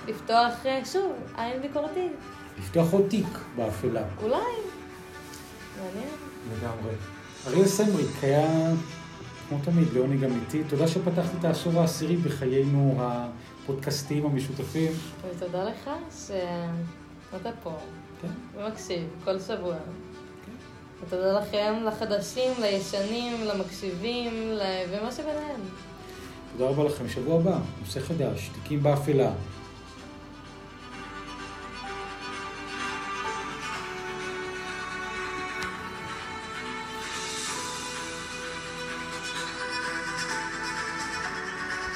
לפתוח 0.07 0.65
אה, 0.65 0.85
שוב 0.85 1.11
עין 1.37 1.61
ביקורתית. 1.61 2.11
לפתוח 2.59 2.93
עוד 2.93 3.03
תיק 3.09 3.27
באפלה. 3.55 4.01
אולי. 4.23 4.68
מעניין. 5.83 6.13
לגמרי. 6.57 6.93
אריאל 7.47 7.67
סמריק 7.67 8.23
היה, 8.23 8.47
כמו 9.49 9.57
תמיד, 9.63 9.87
לעונג 9.93 10.19
גם 10.21 10.31
איתי. 10.41 10.63
תודה 10.69 10.87
שפתחת 10.87 11.29
את 11.39 11.45
העשור 11.45 11.79
העשירי 11.79 12.15
בחיינו 12.17 12.97
הפודקאסטיים 12.99 14.25
המשותפים. 14.25 14.91
ותודה 15.35 15.63
לך 15.63 15.89
שאתה 16.25 17.49
פה 17.63 17.73
כן. 18.21 18.27
ומקשיב 18.55 19.07
כל 19.23 19.39
שבוע. 19.39 19.75
ותודה 21.07 21.39
לכם, 21.39 21.73
לחדשים, 21.87 22.51
לישנים, 22.61 23.45
למקשיבים, 23.45 24.33
ל- 24.51 24.61
ומה 24.91 25.11
שביניהם. 25.11 25.59
תודה 26.57 26.69
רבה 26.69 26.83
לכם. 26.83 27.09
שבוע 27.09 27.39
הבא, 27.39 27.57
נושא 27.81 27.99
חדש, 27.99 28.49
תיקים 28.53 28.83
באפלה. 28.83 29.31